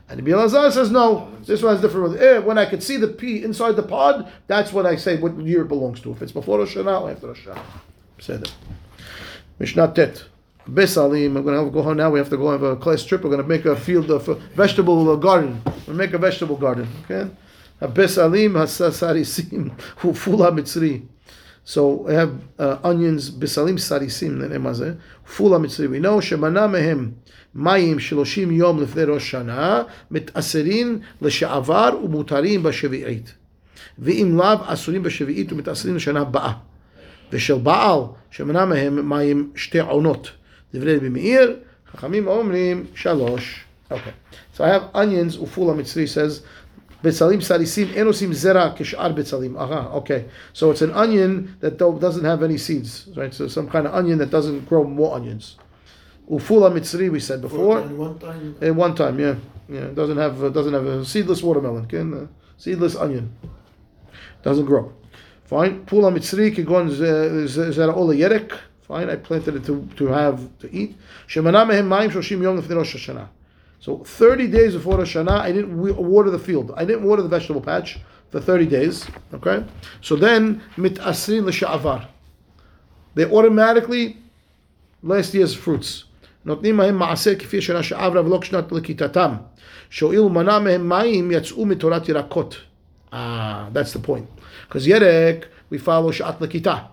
And 0.09 0.19
the 0.19 0.31
Bielazar 0.31 0.71
says 0.71 0.89
no. 0.89 1.29
This 1.45 1.61
one 1.61 1.75
is 1.75 1.81
different. 1.81 2.19
Eh, 2.21 2.37
When 2.39 2.57
I 2.57 2.65
could 2.65 2.81
see 2.81 2.95
the 2.95 3.09
pea 3.09 3.43
inside 3.43 3.75
the 3.75 3.83
pod, 3.83 4.31
that's 4.47 4.71
when 4.71 4.85
I 4.85 4.95
say 4.95 5.17
what 5.17 5.37
year 5.39 5.63
it 5.63 5.67
belongs 5.67 5.99
to. 6.01 6.11
If 6.11 6.21
it's 6.21 6.31
before 6.31 6.59
Rosh 6.59 6.77
Hashanah 6.77 7.01
or 7.01 7.11
after 7.11 7.27
Rosh 7.27 7.45
Hashanah. 7.45 7.61
Said 8.19 8.41
it. 8.43 8.53
Mishnah 9.59 9.91
Tet. 9.93 10.23
Besalim, 10.69 11.33
going 11.43 11.65
to 11.65 11.71
go 11.71 11.81
home 11.81 11.97
now. 11.97 12.09
We 12.09 12.19
have 12.19 12.29
to 12.29 12.37
go 12.37 12.51
have 12.51 12.63
a 12.63 12.75
class 12.75 13.03
trip. 13.03 13.23
We're 13.23 13.29
going 13.29 13.41
to 13.41 13.47
make 13.47 13.65
a 13.65 13.75
field 13.75 14.11
of 14.11 14.27
uh, 14.27 14.33
vegetable 14.53 15.09
uh, 15.09 15.15
garden. 15.15 15.61
We'll 15.85 15.95
make 15.95 16.13
a 16.13 16.17
vegetable 16.17 16.57
garden. 16.57 16.87
Okay? 17.03 17.29
Besalim 17.81 18.51
hasasarisim 18.51 19.77
hufula 19.99 20.51
mitzri. 20.51 21.05
So 21.66 21.88
we 21.88 22.14
have 22.14 22.34
uh, 22.58 22.78
onions, 22.82 23.30
besalim 23.30 23.74
sarisim, 23.74 24.40
the 24.40 24.48
name 24.48 24.66
of 24.66 24.80
it. 24.80 24.98
Fula 25.24 25.58
mitzri. 25.58 25.88
We 25.88 26.00
know 26.00 26.18
shemana 26.18 26.68
mehem 26.68 27.14
mayim 27.54 27.96
shloshim 27.96 28.56
yom 28.56 28.84
lefnei 28.84 29.06
rosh 29.06 29.32
shana 29.32 29.88
mitaserin 30.10 31.02
l'sha'avar 31.20 31.92
umutarim 32.02 32.62
b'shevi'it. 32.62 33.34
ואם 33.98 34.38
לאו 34.38 34.56
אסורים 34.66 35.02
בשביעית 35.02 35.52
ומתאסרים 35.52 35.96
לשנה 35.96 36.20
הבאה. 36.20 36.52
ושל 37.32 37.58
בעל 37.58 38.00
שמנה 38.30 38.64
מהם 38.64 39.08
מים 39.08 39.50
שתי 39.54 39.80
עונות. 39.80 40.30
דברי 40.74 40.96
רבי 40.96 41.08
מאיר, 41.08 41.56
חכמים 41.92 42.28
אומרים 42.28 42.86
שלוש. 42.94 43.64
Okay. 43.90 44.14
So 44.54 44.64
I 44.64 44.68
have 44.68 44.84
onions, 44.94 45.36
ufula 45.36 45.74
mitzri 45.74 46.08
says, 46.08 46.42
Betzalim 47.03 47.41
sarisim 47.41 47.93
enosim 47.93 48.31
zera 48.31 48.75
kishar 48.75 49.13
betzalim. 49.15 49.55
Aha, 49.57 49.89
okay. 49.97 50.25
So 50.53 50.71
it's 50.71 50.81
an 50.81 50.91
onion 50.91 51.55
that 51.59 51.77
doesn't 51.77 52.25
have 52.25 52.41
any 52.41 52.57
seeds, 52.57 53.07
right? 53.15 53.33
So 53.33 53.47
some 53.47 53.69
kind 53.69 53.85
of 53.85 53.93
onion 53.93 54.17
that 54.17 54.31
doesn't 54.31 54.67
grow 54.67 54.83
more 54.83 55.15
onions. 55.15 55.57
Ufula 56.29 56.71
mitzri 56.71 57.11
we 57.11 57.19
said 57.19 57.41
before. 57.41 57.81
In 57.81 57.97
one 57.97 58.17
time. 58.17 58.55
Eh, 58.61 58.69
one 58.71 58.95
time, 58.95 59.19
yeah, 59.19 59.35
yeah. 59.69 59.85
Doesn't 59.87 60.17
have 60.17 60.43
uh, 60.43 60.49
doesn't 60.49 60.73
have 60.73 60.85
a 60.85 61.05
seedless 61.05 61.43
watermelon. 61.43 61.85
Can 61.85 62.13
okay? 62.13 62.23
uh, 62.23 62.27
seedless 62.57 62.95
onion 62.95 63.31
doesn't 64.41 64.65
grow. 64.65 64.91
Fine. 65.45 65.85
Pula 65.85 66.11
mitzri 66.11 66.53
kigon 66.53 66.89
zera 66.89 67.95
ola 67.95 68.15
yerek. 68.15 68.57
Fine. 68.81 69.09
I 69.11 69.17
planted 69.17 69.55
it 69.55 69.65
to 69.65 69.87
to 69.97 70.07
have 70.07 70.41
to 70.59 70.75
eat. 70.75 70.97
Shemana 71.27 71.63
mehem 71.65 71.87
ma'im 71.87 72.09
shoshim 72.09 72.41
yom 72.41 72.59
lefnei 72.59 72.75
Rosh 72.75 72.95
Hashanah. 72.95 73.27
So 73.80 73.98
thirty 73.98 74.46
days 74.46 74.74
before 74.74 74.98
Rosh 74.98 75.16
Hashanah, 75.16 75.40
I 75.40 75.52
didn't 75.52 75.76
wa- 75.76 75.92
water 75.92 76.30
the 76.30 76.38
field. 76.38 76.72
I 76.76 76.84
didn't 76.84 77.02
water 77.02 77.22
the 77.22 77.28
vegetable 77.28 77.60
patch 77.60 77.98
for 78.30 78.40
thirty 78.40 78.66
days. 78.66 79.06
Okay. 79.34 79.64
So 80.00 80.16
then 80.16 80.62
mit 80.76 80.98
asrin 80.98 81.44
l'sha'avar. 81.46 82.06
They 83.14 83.24
automatically 83.24 84.18
last 85.02 85.34
year's 85.34 85.54
fruits. 85.54 86.04
נותנים 86.44 86.76
מהם 86.76 86.98
מעשר 86.98 87.34
כפי 87.38 87.60
שנה 87.60 87.82
שעברה 87.82 88.26
ולא 88.26 88.38
כשנת 88.40 88.72
לכיתתם. 88.72 89.32
שהואיל 89.90 90.20
ומנע 90.20 90.58
מהם 90.58 90.88
מים 90.88 91.30
יצאו 91.30 91.66
מתורת 91.66 92.08
ירקות. 92.08 92.56
Ah, 93.12 93.68
that's 93.72 93.92
the 93.92 93.98
point. 93.98 94.26
Because 94.66 94.86
Yerek, 94.86 95.44
we 95.70 95.78
follow 95.78 96.10
Sha'at 96.10 96.38
Lakita. 96.38 96.88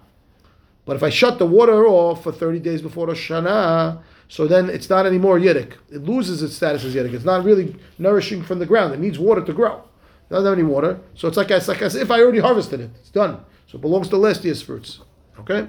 But 0.86 0.98
if 0.98 1.04
I 1.04 1.10
shut 1.10 1.40
the 1.40 1.46
water 1.46 1.86
off 1.88 2.24
for 2.24 2.32
30 2.34 2.60
days 2.60 2.82
before 2.82 3.08
Rosh 3.08 3.32
Hashanah, 3.32 4.00
so 4.28 4.48
then 4.48 4.70
it's 4.70 4.90
not 4.90 5.06
anymore 5.06 5.40
Yerek. 5.40 5.74
It 5.90 6.04
loses 6.04 6.44
its 6.44 6.56
status 6.56 6.86
as 6.86 6.96
Yerek. 6.96 7.14
It's 7.14 7.26
not 7.26 7.44
really 7.44 7.76
nourishing 7.98 8.44
from 8.44 8.60
the 8.60 8.66
ground. 8.66 8.94
It 8.94 9.00
needs 9.00 9.18
water 9.18 9.44
to 9.44 9.54
grow. 9.54 9.78
It 9.78 10.34
doesn't 10.34 10.46
have 10.46 10.58
any 10.58 10.68
water. 10.68 11.00
So 11.16 11.28
it's 11.28 11.38
like, 11.38 11.50
it's 11.50 11.68
like 11.68 11.82
as 11.82 11.96
if 11.96 12.12
I 12.12 12.22
already 12.22 12.40
harvested 12.40 12.80
it. 12.80 12.92
It's 13.00 13.10
done. 13.10 13.44
So 13.68 13.78
it 13.78 13.82
belongs 13.82 14.10
to 14.10 14.18
last 14.18 14.44
year's 14.44 14.62
fruits. 14.62 15.00
Okay? 15.40 15.68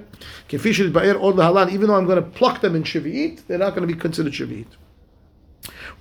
כפי 0.49 0.73
שהתבאר 0.73 1.15
עוד 1.15 1.37
להלן, 1.37 1.69
even 1.69 1.87
though 1.87 1.95
I'm 1.95 2.05
going 2.05 2.23
to 2.23 2.39
pluck 2.39 2.61
them 2.61 2.75
in 2.75 2.83
שביעית, 2.83 3.41
they're 3.47 3.57
not 3.57 3.75
going 3.75 3.87
to 3.87 3.93
be 3.93 3.95
considered 3.95 4.33
שביעית. 4.33 4.75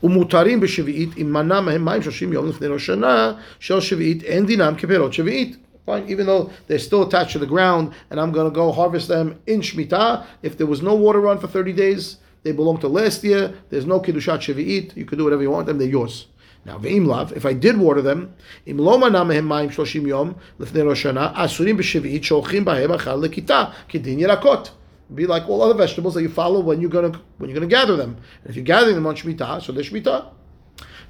ומותרים 0.02 0.60
בשביעית, 0.60 1.10
אם 1.18 1.32
מנע 1.32 1.60
מהם 1.60 1.84
מים 1.84 2.02
30 2.02 2.32
יום 2.32 2.48
לפני 2.48 2.66
ראש 2.66 2.86
שנה 2.86 3.32
של 3.60 3.80
שביעית, 3.80 4.22
אין 4.22 4.46
דינם 4.46 4.74
כפירות 4.78 5.12
שביעית. 5.12 5.56
Fine, 5.86 6.08
even 6.08 6.26
though 6.26 6.50
they're 6.68 6.78
still 6.78 7.02
attached 7.02 7.32
to 7.32 7.38
the 7.38 7.46
ground, 7.46 7.92
and 8.10 8.20
I'm 8.20 8.32
going 8.32 8.48
to 8.50 8.54
go 8.54 8.70
harvest 8.70 9.08
them 9.08 9.40
in 9.46 9.60
Shemitah, 9.60 10.24
if 10.42 10.58
there 10.58 10.66
was 10.66 10.82
no 10.82 10.94
water 10.94 11.20
run 11.20 11.38
for 11.38 11.46
30 11.46 11.72
days, 11.72 12.18
they 12.44 12.52
belong 12.52 12.78
to 12.78 12.88
last 12.88 13.22
year, 13.24 13.54
there's 13.68 13.86
no 13.86 14.00
Kiddushat 14.00 14.40
Shevi'it, 14.40 14.96
you 14.96 15.04
could 15.04 15.18
do 15.18 15.24
whatever 15.24 15.42
you 15.42 15.50
want 15.50 15.66
them, 15.66 15.78
they're 15.78 15.88
yours. 15.88 16.26
Now, 16.64 16.78
ve'im 16.78 17.06
lav, 17.06 17.32
if 17.32 17.46
I 17.46 17.52
did 17.52 17.78
water 17.78 18.02
them, 18.02 18.34
im 18.66 18.78
lo 18.78 18.98
mana 18.98 19.24
mehem 19.24 19.46
mayim 19.46 19.70
shloshim 19.70 20.06
yom 20.06 20.36
lefnei 20.58 20.84
Rosh 20.84 21.06
Hashanah, 21.06 21.34
asurim 21.34 21.78
b'shevi'it 21.78 22.20
sholchim 22.20 22.64
bahem 22.64 22.96
achal 22.96 23.26
lekita, 23.26 23.72
kidin 23.88 24.18
yerakot. 24.18 24.70
Be 25.14 25.26
like 25.26 25.48
all 25.48 25.62
other 25.62 25.74
vegetables 25.74 26.14
that 26.14 26.22
you 26.22 26.28
follow 26.28 26.60
when 26.60 26.80
you're 26.80 26.90
gonna 26.90 27.20
when 27.38 27.50
you're 27.50 27.58
gonna 27.58 27.66
gather 27.66 27.96
them. 27.96 28.16
And 28.42 28.50
if 28.50 28.54
you're 28.54 28.64
gathering 28.64 28.94
them 28.94 29.06
on 29.06 29.16
Shemitah, 29.16 29.60
so 29.60 29.72
they're 29.72 29.82
Shemitah. 29.82 30.26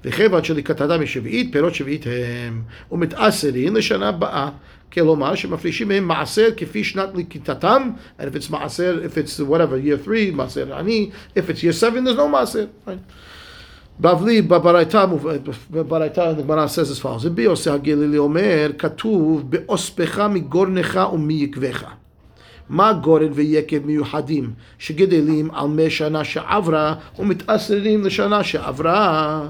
וכיוון 0.04 0.44
שלקטתם 0.44 1.02
משביעית, 1.02 1.52
פירות 1.52 1.74
שביעית 1.74 2.06
הם, 2.06 2.62
ומתעשרים 2.92 3.76
לשנה 3.76 4.08
הבאה. 4.08 4.50
כלומר, 4.92 5.34
שמפרישים 5.34 5.88
מהם 5.88 6.08
מעשר 6.08 6.48
כפי 6.56 6.84
שנת 6.84 7.08
לקיטתם, 7.14 7.90
and 8.18 8.22
if 8.22 8.36
it's 8.36 8.50
מעשר, 8.50 9.00
if 9.04 9.16
it's 9.16 9.40
whatever, 9.40 9.86
year 9.86 10.04
3, 10.04 10.30
מעשר 10.30 10.74
עני, 10.74 11.10
if 11.36 11.40
it's 11.40 11.62
year 11.62 11.72
7, 11.72 12.00
there's 12.04 12.16
no 12.16 12.26
מעשר. 12.32 12.64
Right? 12.86 12.90
בבלי, 14.00 14.42
בברייתא, 14.42 15.06
בברייתא, 15.70 16.20
הגמרא 16.20 16.66
says 16.66 16.98
as 16.98 17.02
follows, 17.04 17.26
רבי 17.26 17.42
יוסי 17.42 17.70
הגלילי 17.70 18.18
אומר, 18.18 18.70
כתוב, 18.78 19.50
באוספך 19.50 20.18
מגורנך 20.18 21.00
ומיקבך. 21.12 21.84
מה 22.68 22.92
גורן 22.92 23.32
ויקב 23.32 23.86
מיוחדים 23.86 24.52
שגדלים 24.78 25.50
על 25.50 25.68
מי 25.68 25.90
שנה 25.90 26.24
שעברה 26.24 26.94
ומתאסרים 27.18 28.04
לשנה 28.04 28.44
שעברה? 28.44 29.40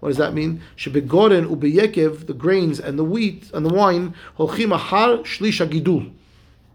What 0.00 0.08
does 0.08 0.18
that 0.18 0.34
mean? 0.34 0.62
Shebegoren 0.76 1.46
ubeyekev, 1.46 2.26
the 2.26 2.34
grains 2.34 2.80
and 2.80 2.98
the 2.98 3.04
wheat 3.04 3.50
and 3.52 3.64
the 3.64 3.72
wine, 3.72 4.14
holchim 4.38 4.76
ahar 4.76 5.20
shlisha 5.20 5.68
gidul. 5.68 6.12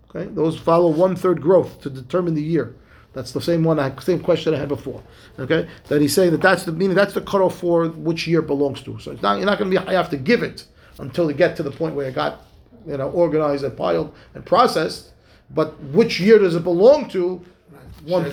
Okay, 0.09 0.31
those 0.33 0.57
follow 0.57 0.89
one 0.89 1.15
third 1.15 1.41
growth 1.41 1.81
to 1.81 1.89
determine 1.89 2.35
the 2.35 2.43
year. 2.43 2.75
That's 3.13 3.31
the 3.31 3.41
same 3.41 3.63
one, 3.63 3.79
I, 3.79 3.97
same 3.99 4.19
question 4.19 4.53
I 4.53 4.57
had 4.57 4.67
before. 4.67 5.01
Okay, 5.39 5.67
that 5.87 6.01
he's 6.01 6.13
saying 6.13 6.31
that 6.31 6.41
that's 6.41 6.63
the 6.63 6.71
meaning, 6.71 6.95
that's 6.95 7.13
the 7.13 7.21
cutoff 7.21 7.59
for 7.59 7.87
which 7.87 8.27
year 8.27 8.41
it 8.41 8.47
belongs 8.47 8.81
to. 8.83 8.99
So 8.99 9.11
it's 9.11 9.21
not, 9.21 9.37
you're 9.37 9.45
not 9.45 9.57
going 9.57 9.71
to 9.71 9.79
be, 9.79 9.87
I 9.87 9.93
have 9.93 10.09
to 10.09 10.17
give 10.17 10.43
it 10.43 10.65
until 10.99 11.31
you 11.31 11.35
get 11.35 11.55
to 11.57 11.63
the 11.63 11.71
point 11.71 11.95
where 11.95 12.07
it 12.07 12.15
got, 12.15 12.41
you 12.85 12.97
know, 12.97 13.09
organized 13.09 13.63
and 13.63 13.75
piled 13.75 14.13
and 14.33 14.45
processed. 14.45 15.11
But 15.49 15.81
which 15.81 16.19
year 16.19 16.39
does 16.39 16.55
it 16.55 16.63
belong 16.63 17.09
to? 17.09 17.43
One 18.05 18.25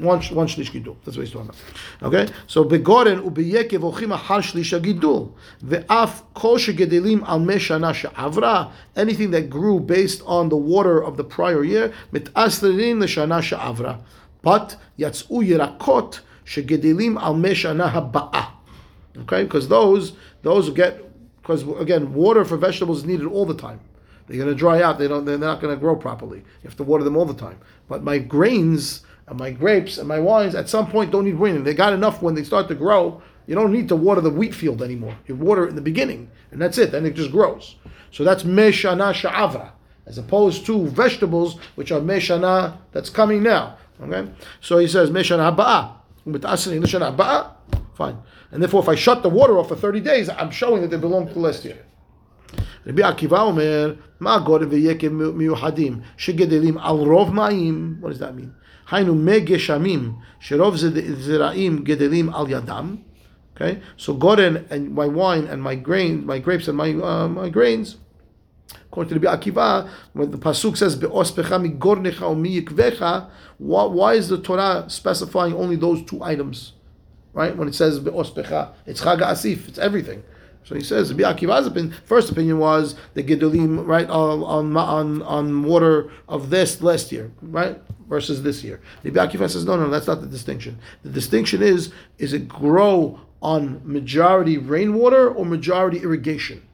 one, 0.00 0.20
one 0.22 0.46
shlish 0.46 0.70
gidul. 0.70 0.96
That's 1.04 1.16
what 1.16 1.26
he's 1.26 1.32
talking 1.32 1.50
about. 1.50 2.14
Okay, 2.14 2.32
so 2.46 2.64
begoren 2.64 3.22
ubiyekev 3.22 3.80
ochim 3.92 4.16
achar 4.16 4.42
shlish 4.42 4.78
gidul 4.80 5.32
ve'af 5.64 6.22
kol 6.34 6.56
shegedelim 6.56 7.26
al 7.26 7.38
me 7.38 7.54
shana 7.54 7.94
she'avra. 7.94 8.70
Anything 8.94 9.30
that 9.32 9.50
grew 9.50 9.80
based 9.80 10.22
on 10.26 10.48
the 10.48 10.56
water 10.56 11.02
of 11.02 11.16
the 11.16 11.24
prior 11.24 11.64
year 11.64 11.92
mitaslerin 12.12 13.02
l'shana 13.02 13.42
she'avra. 13.42 14.00
But 14.42 14.76
yatzu 14.98 15.28
yirakot 15.28 16.20
shegedelim 16.44 17.20
al 17.20 17.34
me 17.34 17.50
shana 17.50 17.90
haba'ah. 17.90 18.50
Okay, 19.22 19.44
because 19.44 19.68
those 19.68 20.12
those 20.42 20.70
get 20.70 21.02
because 21.40 21.62
again 21.80 22.12
water 22.12 22.44
for 22.44 22.56
vegetables 22.56 22.98
is 22.98 23.04
needed 23.04 23.26
all 23.26 23.46
the 23.46 23.54
time. 23.54 23.80
They're 24.26 24.38
going 24.38 24.48
to 24.48 24.54
dry 24.54 24.82
out. 24.82 24.98
They 24.98 25.08
don't. 25.08 25.24
They're 25.24 25.38
not 25.38 25.60
going 25.60 25.74
to 25.74 25.80
grow 25.80 25.94
properly. 25.94 26.38
You 26.38 26.64
have 26.64 26.76
to 26.76 26.82
water 26.82 27.04
them 27.04 27.16
all 27.16 27.26
the 27.26 27.34
time. 27.34 27.58
But 27.88 28.02
my 28.02 28.18
grains 28.18 29.02
and 29.27 29.39
my 29.39 29.51
grapes 29.51 29.97
and 29.97 30.07
my 30.07 30.19
wines 30.19 30.55
at 30.55 30.69
some 30.69 30.87
point 30.89 31.11
don't 31.11 31.25
need 31.25 31.35
rain. 31.35 31.63
They 31.63 31.73
got 31.73 31.93
enough 31.93 32.21
when 32.21 32.35
they 32.35 32.43
start 32.43 32.67
to 32.67 32.75
grow. 32.75 33.21
You 33.47 33.55
don't 33.55 33.71
need 33.71 33.87
to 33.89 33.95
water 33.95 34.21
the 34.21 34.29
wheat 34.29 34.53
field 34.53 34.81
anymore. 34.81 35.17
You 35.27 35.35
water 35.35 35.65
it 35.65 35.69
in 35.69 35.75
the 35.75 35.81
beginning, 35.81 36.29
and 36.51 36.61
that's 36.61 36.77
it. 36.77 36.91
Then 36.91 37.05
it 37.05 37.15
just 37.15 37.31
grows. 37.31 37.75
So 38.11 38.23
that's 38.23 38.43
meshana 38.43 39.13
sha'avra, 39.13 39.71
as 40.05 40.17
opposed 40.17 40.65
to 40.67 40.87
vegetables 40.87 41.57
which 41.75 41.91
are 41.91 41.99
meshana 41.99 42.77
that's 42.91 43.09
coming 43.09 43.43
now. 43.43 43.77
Okay. 44.01 44.29
So 44.59 44.77
he 44.77 44.87
says 44.87 45.09
meshana 45.09 45.55
ba'a. 45.55 45.95
Ba'a. 46.25 47.51
Fine. 47.95 48.17
And 48.51 48.61
therefore, 48.61 48.83
if 48.83 48.89
I 48.89 48.95
shut 48.95 49.23
the 49.23 49.29
water 49.29 49.57
off 49.57 49.69
for 49.69 49.75
30 49.75 50.01
days, 50.01 50.29
I'm 50.29 50.51
showing 50.51 50.81
that 50.81 50.89
they 50.89 50.97
belong 50.97 51.27
to 51.33 51.39
last 51.39 51.65
year. 51.65 51.77
רבי 52.87 53.03
עקיבא 53.03 53.41
אומר, 53.41 53.93
מה 54.19 54.35
הגורם 54.35 54.67
ויקב 54.69 55.07
מיוחדים 55.13 55.99
שגדלים 56.17 56.77
על 56.77 56.95
רוב 56.95 57.33
מים? 57.33 57.97
What 58.01 58.11
does 58.11 58.19
that 58.19 58.35
mean? 58.35 58.51
Hainu 58.88 59.14
megeshamim, 59.14 60.16
sherov 60.40 60.74
ziraim 60.76 61.84
gedelim 61.84 62.32
al 62.32 62.46
yadam. 62.46 63.02
Okay, 63.54 63.80
so 63.96 64.14
goren 64.14 64.66
and 64.68 64.94
my 64.94 65.06
wine 65.06 65.46
and 65.46 65.62
my 65.62 65.74
grain, 65.74 66.26
my 66.26 66.38
grapes 66.38 66.68
and 66.68 66.76
my 66.76 66.92
uh, 66.92 67.26
my 67.26 67.48
grains. 67.48 67.96
According 68.86 69.14
to 69.14 69.18
the 69.18 69.26
Akiva, 69.26 69.88
when 70.12 70.30
the 70.30 70.38
pasuk 70.38 70.76
says 70.76 70.96
be'os 70.96 71.32
gornecha 71.32 73.30
why, 73.58 73.84
why 73.84 74.14
is 74.14 74.28
the 74.28 74.38
Torah 74.38 74.84
specifying 74.88 75.54
only 75.54 75.76
those 75.76 76.02
two 76.04 76.22
items? 76.22 76.72
Right 77.32 77.56
when 77.56 77.68
it 77.68 77.74
says 77.74 77.98
it's 77.98 78.06
chag 78.06 79.20
asif, 79.20 79.68
it's 79.68 79.78
everything. 79.78 80.22
So 80.66 80.74
he 80.74 80.82
says 80.82 81.12
Akiva's 81.12 81.68
opinion. 81.68 81.96
First 82.04 82.28
opinion 82.28 82.58
was 82.58 82.96
the 83.14 83.22
gedolim 83.22 83.86
right 83.86 84.10
on, 84.10 84.42
on 84.76 85.22
on 85.22 85.62
water 85.62 86.10
of 86.28 86.50
this 86.50 86.82
last 86.82 87.12
year, 87.12 87.30
right? 87.40 87.80
Versus 88.08 88.42
this 88.42 88.64
year. 88.64 88.80
The 89.04 89.10
Akiva 89.12 89.48
says 89.48 89.64
no, 89.64 89.76
no, 89.76 89.88
that's 89.88 90.08
not 90.08 90.20
the 90.20 90.26
distinction. 90.26 90.80
The 91.04 91.10
distinction 91.10 91.62
is 91.62 91.92
is 92.18 92.32
it 92.32 92.48
grow 92.48 93.20
on 93.40 93.80
majority 93.84 94.58
rainwater 94.58 95.30
or 95.30 95.46
majority 95.46 95.98
irrigation? 95.98 96.66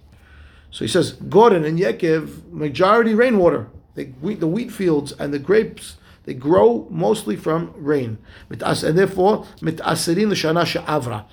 So 0.71 0.87
he 0.87 0.89
says 0.89 1.13
Gordon 1.13 1.67
and 1.67 1.79
Yekiv 1.79 2.51
majority 2.51 3.15
rainwater. 3.15 3.69
The 3.95 4.07
wheat, 4.23 4.41
the 4.41 4.47
wheat 4.47 4.73
fields 4.73 5.13
and 5.13 5.35
the 5.35 5.39
grapes 5.39 5.97
they 6.25 6.35
grow 6.35 6.87
mostly 6.91 7.37
from 7.37 7.75
rain. 7.77 8.19
And 8.49 8.97
therefore, 8.97 9.45
mit 9.61 9.79
the 9.79 9.83
Shana 9.85 10.65
she'avra. 10.65 11.25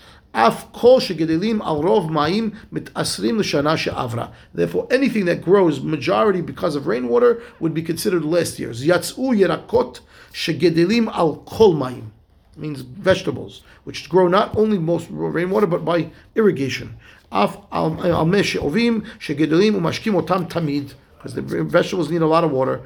Therefore, 4.54 4.88
anything 4.92 5.26
that 5.26 5.42
grows 5.42 5.82
majority 5.82 6.42
because 6.42 6.76
of 6.76 6.86
rainwater 6.86 7.42
would 7.60 7.74
be 7.74 7.82
considered 7.82 8.24
last 8.24 8.60
year's. 8.60 8.86
Yatzu 8.86 9.36
yerakot 9.36 10.02
shegedelim 10.32 11.08
al 11.14 11.38
kol 11.38 11.74
ma'im 11.74 12.12
means 12.56 12.82
vegetables, 12.82 13.64
which 13.86 14.08
grow 14.10 14.28
not 14.28 14.56
only 14.56 14.78
most 14.78 15.08
rainwater 15.10 15.66
but 15.66 15.84
by 15.84 16.12
irrigation. 16.36 16.96
Af 17.32 17.58
al 17.72 17.96
ovim 17.96 19.06
shegedelim 19.20 19.76
umashkim 19.76 20.22
tamid. 20.48 20.94
Because 21.18 21.34
the 21.34 21.42
vegetables 21.42 22.10
need 22.10 22.22
a 22.22 22.28
lot 22.28 22.46
of 22.46 22.52
water. 22.52 22.82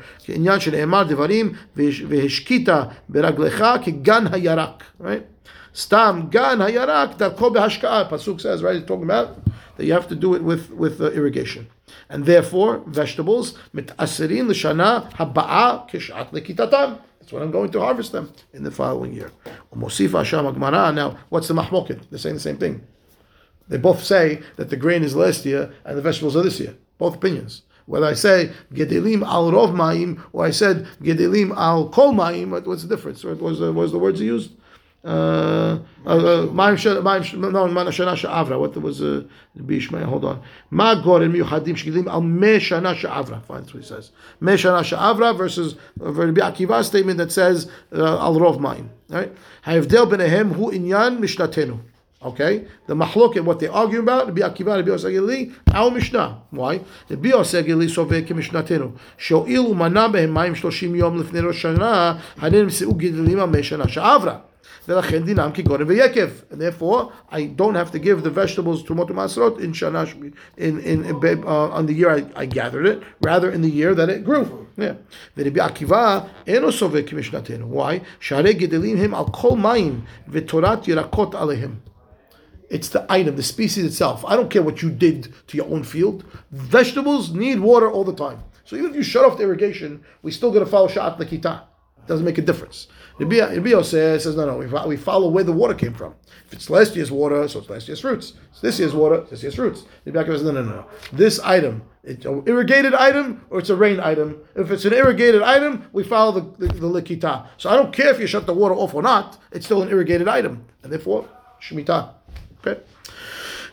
Right? 4.97 5.27
Stam 5.73 6.29
gan 6.29 6.59
hayarak 6.59 7.17
darko 7.17 7.53
behashka'a. 7.53 8.09
Pasuk 8.09 8.39
says, 8.39 8.63
right, 8.63 8.75
He's 8.75 8.85
talking 8.85 9.03
about 9.03 9.39
that 9.77 9.85
you 9.85 9.93
have 9.93 10.07
to 10.07 10.15
do 10.15 10.35
it 10.35 10.43
with, 10.43 10.69
with 10.71 11.01
uh, 11.01 11.11
irrigation. 11.11 11.67
And 12.09 12.25
therefore, 12.25 12.83
vegetables, 12.85 13.57
mit 13.73 13.87
mit'asirin 13.87 14.47
l'shana 14.47 15.11
haba'a 15.13 15.89
kishat 15.89 16.31
lekitatam. 16.31 16.99
That's 17.19 17.31
when 17.31 17.41
I'm 17.41 17.51
going 17.51 17.71
to 17.71 17.79
harvest 17.79 18.11
them 18.11 18.33
in 18.53 18.63
the 18.63 18.71
following 18.71 19.13
year. 19.13 19.31
Now, 19.73 21.17
what's 21.29 21.47
the 21.47 21.53
mahmoket? 21.53 22.09
They're 22.09 22.19
saying 22.19 22.35
the 22.35 22.41
same 22.41 22.57
thing. 22.57 22.85
They 23.69 23.77
both 23.77 24.03
say 24.03 24.41
that 24.57 24.69
the 24.69 24.75
grain 24.75 25.03
is 25.03 25.15
last 25.15 25.45
year 25.45 25.73
and 25.85 25.97
the 25.97 26.01
vegetables 26.01 26.35
are 26.35 26.43
this 26.43 26.59
year. 26.59 26.75
Both 26.97 27.15
opinions. 27.15 27.61
Whether 27.85 28.05
I 28.05 28.13
say 28.13 28.51
gedelim 28.73 29.25
al 29.25 29.51
rov 29.51 29.73
ma'im 29.73 30.21
or 30.33 30.45
I 30.45 30.51
said 30.51 30.85
gedelim 31.01 31.55
al 31.55 31.89
kol 31.89 32.13
ma'im, 32.13 32.65
what's 32.65 32.83
the 32.83 32.93
difference? 32.93 33.23
What 33.23 33.39
was 33.39 33.59
the, 33.59 33.71
was 33.71 33.93
the 33.93 33.99
words 33.99 34.19
he 34.19 34.25
used? 34.25 34.51
uh, 35.05 35.79
uh, 36.05 36.47
my 36.53 36.71
no, 36.71 36.75
Shana 36.77 38.15
Sha'avra. 38.15 38.57
What 38.57 38.77
was 38.77 39.01
uh, 39.01 39.23
Bishmaya? 39.57 40.05
Hold 40.05 40.23
on. 40.23 40.41
Ma 40.69 40.95
Gorin 40.95 41.33
Miyuchadim 41.33 41.75
Shkilim 41.75 42.07
Al 42.07 42.21
Me 42.21 42.57
Shana 42.57 42.95
Sha'avra. 42.95 43.43
Fine, 43.43 43.61
that's 43.61 43.73
what 43.73 43.83
he 43.83 43.87
says. 43.87 44.11
Me 44.39 44.53
Shana 44.53 44.81
Sha'avra 44.81 45.37
versus 45.37 45.75
Rabbi 45.97 46.39
Akiva's 46.39 46.87
statement 46.87 47.17
that 47.17 47.33
says 47.33 47.69
Al 47.91 48.35
Rov 48.35 48.59
Ma'im. 48.59 48.87
Right? 49.09 49.35
Hayavdel 49.65 50.09
Benehem 50.09 50.53
Hu 50.53 50.71
Inyan 50.71 51.19
mishnatenu. 51.19 51.79
Okay, 52.23 52.65
the 52.87 52.95
mahlok 52.95 53.35
and 53.35 53.45
what 53.45 53.59
they 53.59 53.67
arguing 53.67 54.03
about, 54.03 54.27
Rabbi 54.27 54.39
Akiva, 54.39 54.77
Rabbi 54.77 54.87
Osegili, 54.87 55.53
our 55.73 55.91
Mishnah. 55.91 56.43
Why? 56.51 56.79
Rabbi 57.09 57.31
so 57.31 57.43
sovek 57.43 58.27
Mishnatenu. 58.27 58.97
Sho'ilu 59.17 59.73
manam 59.73 60.13
behem 60.13 60.31
mayim 60.31 60.55
shloshim 60.55 60.95
yom 60.95 61.21
lifnei 61.21 61.43
rosh 61.43 61.65
hanir 61.65 62.65
mse'u 62.65 62.97
gidilim 62.97 63.39
ha'meshana 63.39 63.89
sha'avra. 63.89 64.52
ולכן 64.88 65.24
דינם 65.24 65.50
כגורם 65.54 65.86
ויקב. 65.86 66.28
And 66.50 66.60
therefore, 66.60 67.12
I 67.30 67.44
don't 67.44 67.74
have 67.74 67.90
to 67.92 67.98
give 67.98 68.22
the 68.22 68.30
vegetables 68.30 68.82
to 68.84 68.94
Motu 68.94 69.12
Masrot 69.12 69.60
in 69.60 69.72
Shana, 69.72 70.06
in, 70.56 70.80
in, 70.80 71.04
in 71.04 71.44
uh, 71.44 71.78
on 71.78 71.86
the 71.86 71.92
year 71.92 72.10
I, 72.10 72.24
I 72.42 72.46
gathered 72.46 72.86
it, 72.86 73.02
rather 73.20 73.50
in 73.50 73.60
the 73.62 73.70
year 73.70 73.94
that 73.94 74.08
it 74.08 74.24
grew. 74.24 74.66
Yeah. 74.76 74.94
ורבי 75.36 75.60
עקיבא 75.60 76.20
אינו 76.46 76.72
סובק 76.72 77.10
כמשנתנו. 77.10 77.74
Why? 77.74 78.00
שהרי 78.20 78.54
גידלים 78.54 78.96
הם 78.96 79.14
על 79.14 79.24
כל 79.32 79.56
מים 79.56 80.00
ותורת 80.28 80.88
ירקות 80.88 81.34
עליהם. 81.34 81.74
It's 82.70 82.88
the 82.88 83.04
item, 83.08 83.36
the 83.36 83.42
species 83.42 83.84
itself. 83.84 84.24
I 84.26 84.36
don't 84.36 84.50
care 84.50 84.62
what 84.62 84.82
you 84.82 84.90
did 84.90 85.32
to 85.48 85.56
your 85.56 85.66
own 85.66 85.82
field. 85.82 86.24
Vegetables 86.52 87.32
need 87.32 87.60
water 87.60 87.90
all 87.90 88.04
the 88.04 88.12
time. 88.12 88.40
So 88.66 88.76
even 88.76 88.90
if 88.90 88.96
you 88.96 89.02
shut 89.02 89.24
off 89.24 89.38
the 89.38 89.44
irrigation, 89.44 90.04
we 90.22 90.30
still 90.30 90.52
got 90.52 90.58
to 90.60 90.66
follow 90.66 90.88
Sha'at 90.88 91.16
Lakita. 91.18 91.62
Doesn't 92.06 92.24
make 92.24 92.38
a 92.38 92.42
difference. 92.42 92.88
Rabbi 93.18 93.38
Rabbi 93.38 93.68
Yosef 93.68 94.22
says, 94.22 94.34
no, 94.34 94.46
no, 94.46 94.56
we 94.56 94.66
fo- 94.66 94.86
we 94.88 94.96
follow 94.96 95.28
where 95.28 95.44
the 95.44 95.52
water 95.52 95.74
came 95.74 95.92
from. 95.92 96.14
If 96.46 96.54
it's 96.54 96.70
last 96.70 96.96
year's 96.96 97.10
water, 97.10 97.46
so 97.48 97.58
it's 97.58 97.68
last 97.68 97.86
year's 97.86 98.00
fruits. 98.00 98.32
It's 98.50 98.62
this 98.62 98.78
year's 98.78 98.94
water, 98.94 99.16
it's 99.16 99.30
this 99.30 99.42
year's 99.42 99.56
fruits. 99.56 99.84
Rabbi 100.06 100.22
Akiva 100.22 100.36
says, 100.38 100.42
no, 100.44 100.52
no, 100.52 100.62
no, 100.62 100.70
no. 100.70 100.86
This 101.12 101.38
item, 101.40 101.82
it's 102.02 102.24
an 102.24 102.44
irrigated 102.46 102.94
item 102.94 103.44
or 103.50 103.58
it's 103.58 103.68
a 103.68 103.76
rain 103.76 104.00
item. 104.00 104.38
If 104.54 104.70
it's 104.70 104.86
an 104.86 104.94
irrigated 104.94 105.42
item, 105.42 105.86
we 105.92 106.02
follow 106.02 106.32
the, 106.40 106.66
the, 106.66 106.72
the 106.72 106.86
Likita. 106.86 107.46
So 107.58 107.68
I 107.68 107.76
don't 107.76 107.92
care 107.92 108.08
if 108.08 108.18
you 108.18 108.26
shut 108.26 108.46
the 108.46 108.54
water 108.54 108.74
off 108.74 108.94
or 108.94 109.02
not, 109.02 109.36
it's 109.52 109.66
still 109.66 109.82
an 109.82 109.90
irrigated 109.90 110.28
item. 110.28 110.64
And 110.82 110.90
therefore, 110.90 111.28
Shemitah. 111.60 112.14
Okay? 112.64 112.80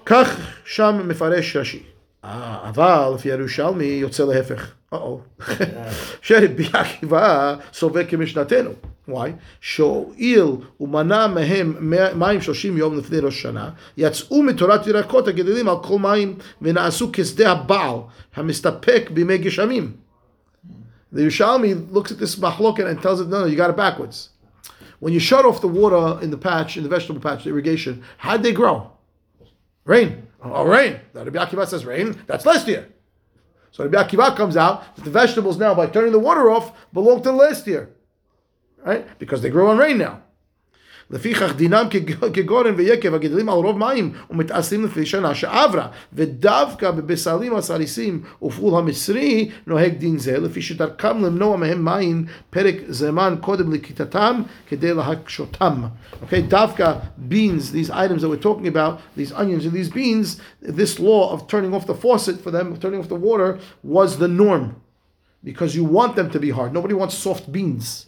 כך 0.05 0.39
שם 0.65 1.01
מפרש 1.07 1.55
רש"י. 1.55 1.88
אה, 2.23 2.69
אבל 2.69 3.11
לפי 3.15 3.29
ירושלמי 3.29 3.85
יוצא 3.85 4.25
להפך. 4.25 4.71
או 4.91 5.19
שרבי 6.21 6.67
עקיבא 6.73 7.55
סובר 7.73 8.01
כמשנתנו. 8.07 8.71
וואי? 9.07 9.31
שהואיל 9.61 10.45
ומנע 10.79 11.27
מהם 11.27 11.91
מים 12.15 12.41
שלושים 12.41 12.77
יום 12.77 12.97
לפני 12.97 13.19
ראש 13.19 13.35
השנה, 13.35 13.69
יצאו 13.97 14.43
מתורת 14.43 14.87
ירקות 14.87 15.27
הגדלים 15.27 15.69
על 15.69 15.75
כל 15.83 15.99
מים 15.99 16.35
ונעשו 16.61 17.09
כשדה 17.13 17.51
הבעל 17.51 17.97
המסתפק 18.35 19.09
בימי 19.13 19.37
גשמים. 19.37 19.91
The 21.13 21.19
Yerushalmi 21.19 21.91
looks 21.91 22.11
at 22.11 22.19
this 22.19 22.35
mahloket 22.35 22.85
and 22.89 23.01
tells 23.01 23.21
it, 23.21 23.29
no, 23.29 23.41
no, 23.41 23.45
you 23.45 23.55
got 23.55 23.69
it 23.69 23.77
backwards. 23.77 24.29
When 24.99 25.13
you 25.13 25.21
shut 25.21 25.45
off 25.45 25.61
the 25.61 25.67
water 25.67 26.21
in 26.21 26.29
the 26.29 26.37
patch, 26.37 26.75
in 26.75 26.83
the 26.83 26.89
vegetable 26.89 27.21
patch, 27.21 27.45
the 27.45 27.51
irrigation, 27.51 28.03
how'd 28.17 28.43
they 28.43 28.51
grow? 28.51 28.91
Rain. 29.85 30.27
Oh, 30.42 30.64
rain. 30.64 31.00
Now 31.14 31.24
Rabbi 31.24 31.38
Akiva 31.44 31.66
says 31.66 31.84
rain. 31.84 32.22
That's 32.26 32.46
last 32.46 32.66
year. 32.66 32.88
So 33.72 33.84
Rabbi 33.84 34.08
Akiva 34.08 34.36
comes 34.36 34.56
out 34.56 34.96
that 34.96 35.04
the 35.04 35.10
vegetables 35.10 35.58
now, 35.58 35.74
by 35.74 35.86
turning 35.86 36.12
the 36.12 36.18
water 36.18 36.50
off, 36.50 36.72
belong 36.92 37.22
to 37.22 37.32
last 37.32 37.66
year. 37.66 37.90
Right? 38.84 39.06
Because 39.18 39.42
they 39.42 39.50
grow 39.50 39.70
on 39.70 39.78
rain 39.78 39.98
now. 39.98 40.22
לפיכך 41.11 41.55
דינם 41.55 41.85
כג- 41.89 42.33
כגורן 42.33 42.73
ויקב 42.77 43.13
הגדלים 43.13 43.49
על 43.49 43.55
רוב 43.55 43.77
מים 43.77 44.11
ומתעשים 44.29 44.85
לפי 44.85 45.05
שנה 45.05 45.35
שעברה 45.35 45.87
ודווקא 46.13 46.91
בבשרים 46.91 47.55
הסריסים 47.55 48.21
ופעול 48.41 48.79
המצרי 48.79 49.49
נוהג 49.67 49.93
דין 49.97 50.17
זה 50.17 50.39
לפי 50.39 50.61
שדרכם 50.61 51.25
למנוע 51.25 51.57
מהם 51.57 51.85
מים 51.85 52.25
פרק 52.49 52.75
זמן 52.87 53.35
קודם 53.41 53.73
לכיתתם 53.73 54.41
כדי 54.67 54.93
להקשותם. 54.93 55.83
Okay, 56.23 56.41
דווקא 56.47 56.93
beans, 57.29 57.71
these 57.71 57.89
items 57.91 58.21
that 58.21 58.29
we're 58.29 58.47
talking 58.47 58.67
about, 58.67 58.99
these 59.17 59.31
onions 59.31 59.65
and 59.65 59.73
these 59.73 59.89
beans, 59.89 60.39
this 60.61 60.99
law 60.99 61.31
of 61.33 61.47
turning 61.47 61.73
off 61.73 61.85
the 61.85 61.93
faucet 61.93 62.41
for 62.43 62.51
them, 62.51 62.75
turning 62.77 62.99
off 62.99 63.09
the 63.09 63.21
water, 63.29 63.59
was 63.83 64.17
the 64.17 64.27
norm 64.27 64.75
because 65.43 65.75
you 65.75 65.83
want 65.83 66.15
them 66.15 66.29
to 66.35 66.39
be 66.39 66.49
hard. 66.49 66.73
Nobody 66.73 66.95
wants 67.01 67.15
soft 67.27 67.51
beans, 67.51 68.07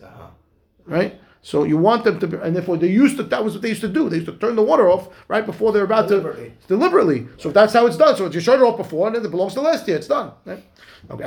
right? 0.95 1.13
So 1.44 1.64
you 1.64 1.76
want 1.76 2.04
them 2.04 2.20
to, 2.20 2.26
be, 2.28 2.36
and 2.36 2.54
therefore 2.54 2.76
they 2.76 2.86
used 2.86 3.16
to. 3.16 3.24
That 3.24 3.44
was 3.44 3.54
what 3.54 3.62
they 3.62 3.70
used 3.70 3.80
to 3.80 3.88
do. 3.88 4.08
They 4.08 4.16
used 4.16 4.28
to 4.28 4.36
turn 4.36 4.54
the 4.54 4.62
water 4.62 4.88
off 4.88 5.08
right 5.26 5.44
before 5.44 5.72
they're 5.72 5.82
about 5.82 6.06
deliberately. 6.06 6.54
to 6.62 6.68
deliberately. 6.68 7.26
So 7.36 7.50
that's 7.50 7.72
how 7.72 7.86
it's 7.86 7.96
done. 7.96 8.16
So 8.16 8.30
you 8.30 8.38
shut 8.38 8.60
it 8.60 8.62
off 8.62 8.76
before, 8.76 9.08
and 9.08 9.16
then 9.16 9.24
it 9.24 9.30
belongs 9.30 9.54
to 9.54 9.60
last 9.60 9.88
year. 9.88 9.96
It's 9.96 10.06
done. 10.06 10.32
Right? 10.44 10.64
Okay. 11.10 11.24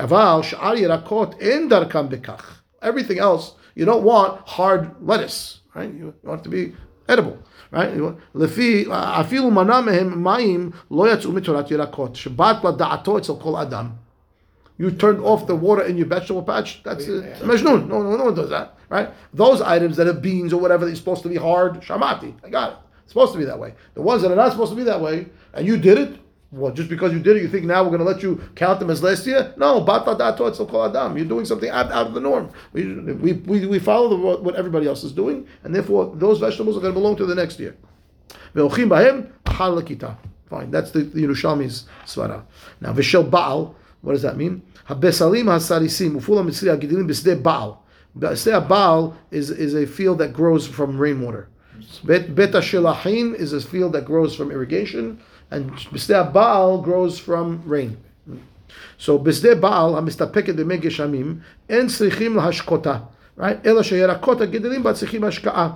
Everything 2.82 3.20
else 3.20 3.56
you 3.76 3.84
don't 3.84 4.04
want 4.04 4.48
hard 4.48 4.96
lettuce. 5.02 5.60
Right? 5.74 5.94
You 5.94 6.14
want 6.24 6.44
to 6.46 6.50
be 6.50 6.74
edible. 7.10 7.38
Right? 7.72 7.94
Lefi 7.94 8.86
afilu 8.86 9.52
manamehim 9.52 10.14
ma'im 10.16 10.74
lo 10.90 11.06
yatzu 11.06 11.26
mitorat 11.26 11.68
yirakot. 11.68 12.14
Shabbat 12.16 13.62
adam 13.62 14.00
you 14.78 14.92
turned 14.92 15.22
off 15.22 15.48
the 15.48 15.56
water 15.56 15.84
in 15.84 15.98
your 15.98 16.08
vegetable 16.08 16.44
patch. 16.44 16.84
That's 16.84 17.08
uh, 17.08 17.24
yeah. 17.24 17.40
Majnun. 17.40 17.88
No, 17.88 18.04
no, 18.04 18.18
no 18.18 18.26
one 18.26 18.36
does 18.36 18.50
that, 18.50 18.78
right? 18.90 19.10
Those 19.34 19.62
items 19.62 19.98
that 19.98 20.08
are 20.08 20.14
beans 20.14 20.54
or 20.54 20.60
whatever 20.60 20.86
that's 20.86 21.00
supposed 21.00 21.24
to 21.24 21.30
be 21.30 21.36
hard, 21.36 21.82
shamati. 21.82 22.34
I 22.44 22.50
got 22.50 22.74
it. 22.74 22.78
It's 23.04 23.14
supposed 23.14 23.34
to 23.34 23.40
be 23.40 23.46
that 23.46 23.60
way. 23.60 23.74
The 23.94 24.02
ones 24.02 24.22
that 24.24 24.32
are 24.32 24.36
not 24.36 24.52
supposed 24.52 24.72
to 24.72 24.76
be 24.76 24.84
that 24.84 25.00
way, 25.00 25.28
and 25.54 25.66
you 25.66 25.78
did 25.78 25.98
it. 25.98 26.20
Well, 26.52 26.72
just 26.72 26.90
because 26.90 27.12
you 27.12 27.20
did 27.20 27.38
it, 27.38 27.42
you 27.42 27.50
think 27.50 27.66
now 27.66 27.84
we're 27.84 27.90
going 27.90 28.00
to 28.00 28.06
let 28.06 28.24
you 28.24 28.42
count 28.56 28.80
them 28.80 28.90
as 28.90 29.04
last 29.04 29.28
year? 29.28 29.54
No, 29.58 29.82
bata 29.82 30.16
dato 30.18 30.50
etzal 30.50 30.90
adam. 30.90 31.18
You're 31.18 31.28
doing 31.28 31.44
something 31.44 31.70
out, 31.70 31.92
out 31.92 32.08
of 32.08 32.14
the 32.14 32.22
norm. 32.22 32.50
We, 32.72 32.96
we, 32.96 33.34
we, 33.34 33.66
we 33.66 33.80
follow 33.80 34.10
the, 34.10 34.42
what 34.42 34.56
everybody 34.56 34.88
else 34.88 35.04
is 35.04 35.12
doing, 35.12 35.48
and 35.64 35.76
therefore 35.76 36.16
those 36.16 36.40
vegetables 36.40 36.78
are 36.78 36.80
going 36.80 36.94
to 36.94 37.00
belong 37.00 37.18
to 37.18 37.26
the 37.26 37.36
next 37.36 37.60
year. 37.60 37.76
Fine, 38.56 40.72
that's 40.72 40.92
the, 40.92 41.00
the 41.00 41.24
Yerushalmi's 41.24 41.86
svara. 42.06 42.44
Now, 42.80 42.94
vishel 42.94 43.30
baal. 43.30 43.76
what 44.05 44.13
does 44.13 44.23
that 44.23 44.37
mean? 44.37 44.61
הבשרים 44.89 45.49
הסריסים 45.49 46.17
ופול 46.17 46.39
המצרי 46.39 46.71
הגידולים 46.71 47.07
בשדה 47.07 47.35
בעל. 47.35 47.71
בשדה 48.17 48.61
בעל 48.61 49.03
is, 49.33 49.51
is 49.51 49.75
a 49.75 49.87
field 49.87 50.19
that 50.19 50.33
grows 50.33 50.67
from 50.67 50.99
rainwater. 50.99 51.47
Bet, 52.05 52.35
bet 52.35 52.55
השלחים 52.55 53.35
is 53.35 53.53
a 53.53 53.61
field 53.61 53.93
that 53.93 54.05
grows 54.05 54.35
from 54.35 54.51
irrigation, 54.51 55.19
and 55.51 55.71
בשדה 55.93 56.23
בעל 56.23 56.83
grows 56.85 57.19
from 57.19 57.71
rain. 57.71 57.97
So 58.99 59.19
בשדה 59.23 59.55
בעל 59.55 59.97
המסתפקת 59.97 60.55
במי 60.55 60.77
גשמים, 60.77 61.39
אין 61.69 61.87
צריכים 61.87 62.37
להשקותה, 62.37 62.99
right? 63.39 63.67
אלא 63.67 63.83
שירקות 63.83 64.41
הגידולים 64.41 64.83
בה 64.83 64.93
צריכים 64.93 65.25
השקעה. 65.25 65.71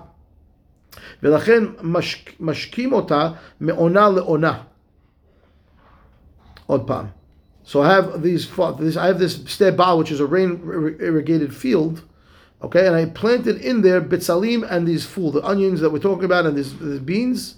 ולכן 1.23 1.65
משק, 1.83 2.41
משקים 2.41 2.93
אותה 2.93 3.31
מעונה 3.61 4.09
לעונה. 4.09 4.59
עוד 6.67 6.87
פעם. 6.87 7.07
So 7.69 7.83
I 7.83 7.95
have 7.95 8.23
these, 8.23 8.45
fa- 8.45 8.77
this, 8.79 8.97
I 8.97 9.07
have 9.07 9.19
this 9.19 9.39
sde 9.39 9.77
baal, 9.77 9.99
which 9.99 10.11
is 10.11 10.21
a 10.21 10.27
rain 10.27 10.97
irrigated 11.01 11.55
field, 11.55 12.03
okay, 12.63 12.87
and 12.87 12.95
I 12.95 13.07
planted 13.07 13.57
in 13.59 13.81
there 13.81 14.01
bitzalim 14.03 14.71
and 14.71 14.87
these 14.87 15.07
fool, 15.07 15.31
the 15.33 15.43
onions 15.43 15.81
that 15.81 15.91
we're 15.91 15.99
talking 15.99 16.25
about, 16.25 16.45
and 16.47 16.57
these, 16.59 16.79
these 16.79 17.01
beans. 17.01 17.57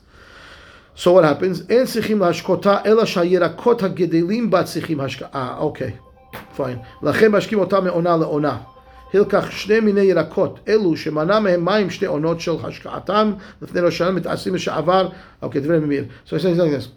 So 0.95 1.13
what 1.13 1.25
happens? 1.25 1.63
אין 1.69 1.87
צריכים 1.87 2.21
להשקותה 2.21 2.79
אלא 2.87 3.05
שהירקות 3.05 3.83
הגדלים 3.83 4.51
בה 4.51 4.63
צריכים 4.65 5.01
השקעה. 5.01 5.29
אה, 5.35 5.59
אוקיי, 5.59 5.93
פיין. 6.57 6.79
לכן 7.03 7.33
משקים 7.33 7.59
אותה 7.59 7.81
מעונה 7.81 8.17
לעונה. 8.17 8.59
הלקח 9.15 9.51
שני 9.51 9.81
מיני 9.81 10.01
ירקות, 10.01 10.61
אלו 10.69 10.97
שמנע 10.97 11.41
מהם 11.41 11.65
מים 11.65 11.91
שתי 11.91 12.07
עונות 12.07 12.41
של 12.41 12.53
השקעתם, 12.65 13.33
לפני 13.63 13.81
ראש 13.81 13.95
השנה 13.95 14.11
מתעשים 14.11 14.55
לשעבר. 14.55 15.09
אוקיי, 15.43 15.61
דברי 15.61 15.79
ממיר. 15.79 16.05
So 16.27 16.37
it 16.37 16.41
says 16.41 16.59
like 16.59 16.71
this. 16.71 16.89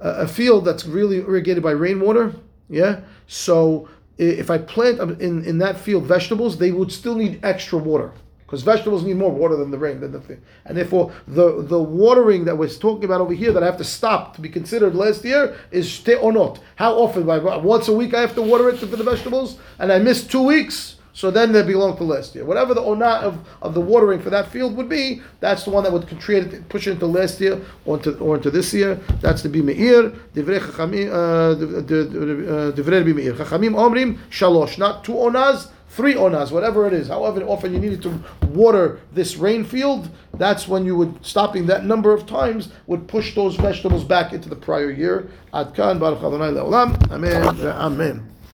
A, 0.00 0.08
a 0.08 0.26
field 0.26 0.64
that's 0.64 0.86
really 0.86 1.18
irrigated 1.18 1.62
by 1.62 1.70
rainwater, 1.70 2.32
yeah? 2.71 3.01
So 3.27 3.87
if 4.17 4.49
I 4.49 4.57
plant 4.57 4.99
um, 4.99 5.19
in, 5.19 5.43
in 5.45 5.57
that 5.59 5.77
field 5.77 6.05
vegetables, 6.05 6.57
they 6.57 6.71
would 6.71 6.91
still 6.91 7.15
need 7.15 7.39
extra 7.43 7.77
water. 7.77 8.11
Because 8.45 8.63
vegetables 8.63 9.05
need 9.05 9.15
more 9.15 9.31
water 9.31 9.55
than 9.55 9.71
the 9.71 9.77
rain, 9.77 10.01
than 10.01 10.11
the 10.11 10.19
thing. 10.19 10.41
And 10.65 10.77
therefore, 10.77 11.13
the, 11.25 11.61
the 11.63 11.79
watering 11.79 12.43
that 12.45 12.57
we're 12.57 12.67
talking 12.67 13.05
about 13.05 13.21
over 13.21 13.33
here 13.33 13.53
that 13.53 13.63
I 13.63 13.65
have 13.65 13.77
to 13.77 13.85
stop 13.85 14.35
to 14.35 14.41
be 14.41 14.49
considered 14.49 14.93
last 14.93 15.23
year 15.23 15.55
is 15.71 16.05
or 16.19 16.33
not. 16.33 16.59
How 16.75 16.95
often? 16.95 17.25
Once 17.25 17.87
a 17.87 17.93
week 17.93 18.13
I 18.13 18.19
have 18.19 18.35
to 18.35 18.41
water 18.41 18.67
it 18.67 18.77
for 18.77 18.87
the 18.87 19.03
vegetables, 19.03 19.57
and 19.79 19.89
I 19.89 19.99
miss 19.99 20.27
two 20.27 20.43
weeks, 20.43 20.97
so 21.13 21.29
then 21.29 21.51
they 21.51 21.63
belong 21.63 21.97
to 21.97 22.03
last 22.03 22.35
year. 22.35 22.45
Whatever 22.45 22.73
the 22.73 22.81
onat 22.81 23.21
of, 23.21 23.37
of 23.61 23.73
the 23.73 23.81
watering 23.81 24.21
for 24.21 24.29
that 24.29 24.49
field 24.49 24.75
would 24.77 24.89
be, 24.89 25.21
that's 25.39 25.65
the 25.65 25.69
one 25.69 25.83
that 25.83 25.91
would 25.91 26.07
create 26.19 26.67
push 26.69 26.87
it 26.87 26.91
into 26.91 27.05
last 27.05 27.39
year 27.41 27.59
or 27.85 27.97
into, 27.97 28.17
or 28.19 28.35
into 28.35 28.49
this 28.49 28.73
year. 28.73 28.95
That's 29.19 29.41
the 29.43 29.49
bimeir. 29.49 30.17
Divrei 30.33 30.59
chachamim, 30.59 31.09
uh, 31.09 31.51
uh. 32.61 32.71
Chachamim 32.73 33.73
omrim 33.75 34.17
shalosh, 34.29 34.77
not 34.77 35.03
two 35.03 35.13
onas, 35.13 35.69
three 35.89 36.13
onas, 36.13 36.51
whatever 36.51 36.87
it 36.87 36.93
is. 36.93 37.09
However 37.09 37.43
often 37.43 37.73
you 37.73 37.79
needed 37.79 38.01
to 38.03 38.23
water 38.47 39.01
this 39.11 39.35
rain 39.35 39.65
field, 39.65 40.09
that's 40.33 40.67
when 40.67 40.85
you 40.85 40.95
would 40.95 41.25
stopping 41.25 41.65
that 41.67 41.85
number 41.85 42.13
of 42.13 42.25
times 42.25 42.69
would 42.87 43.07
push 43.07 43.35
those 43.35 43.55
vegetables 43.57 44.03
back 44.03 44.31
into 44.33 44.47
the 44.47 44.55
prior 44.55 44.89
year. 44.89 45.29
Ad 45.53 45.73
kan 45.75 45.99
baruch 45.99 46.19
Adonai 46.19 46.51
leolam. 46.51 47.11
Amen. 47.11 47.43
Amen. 47.61 48.27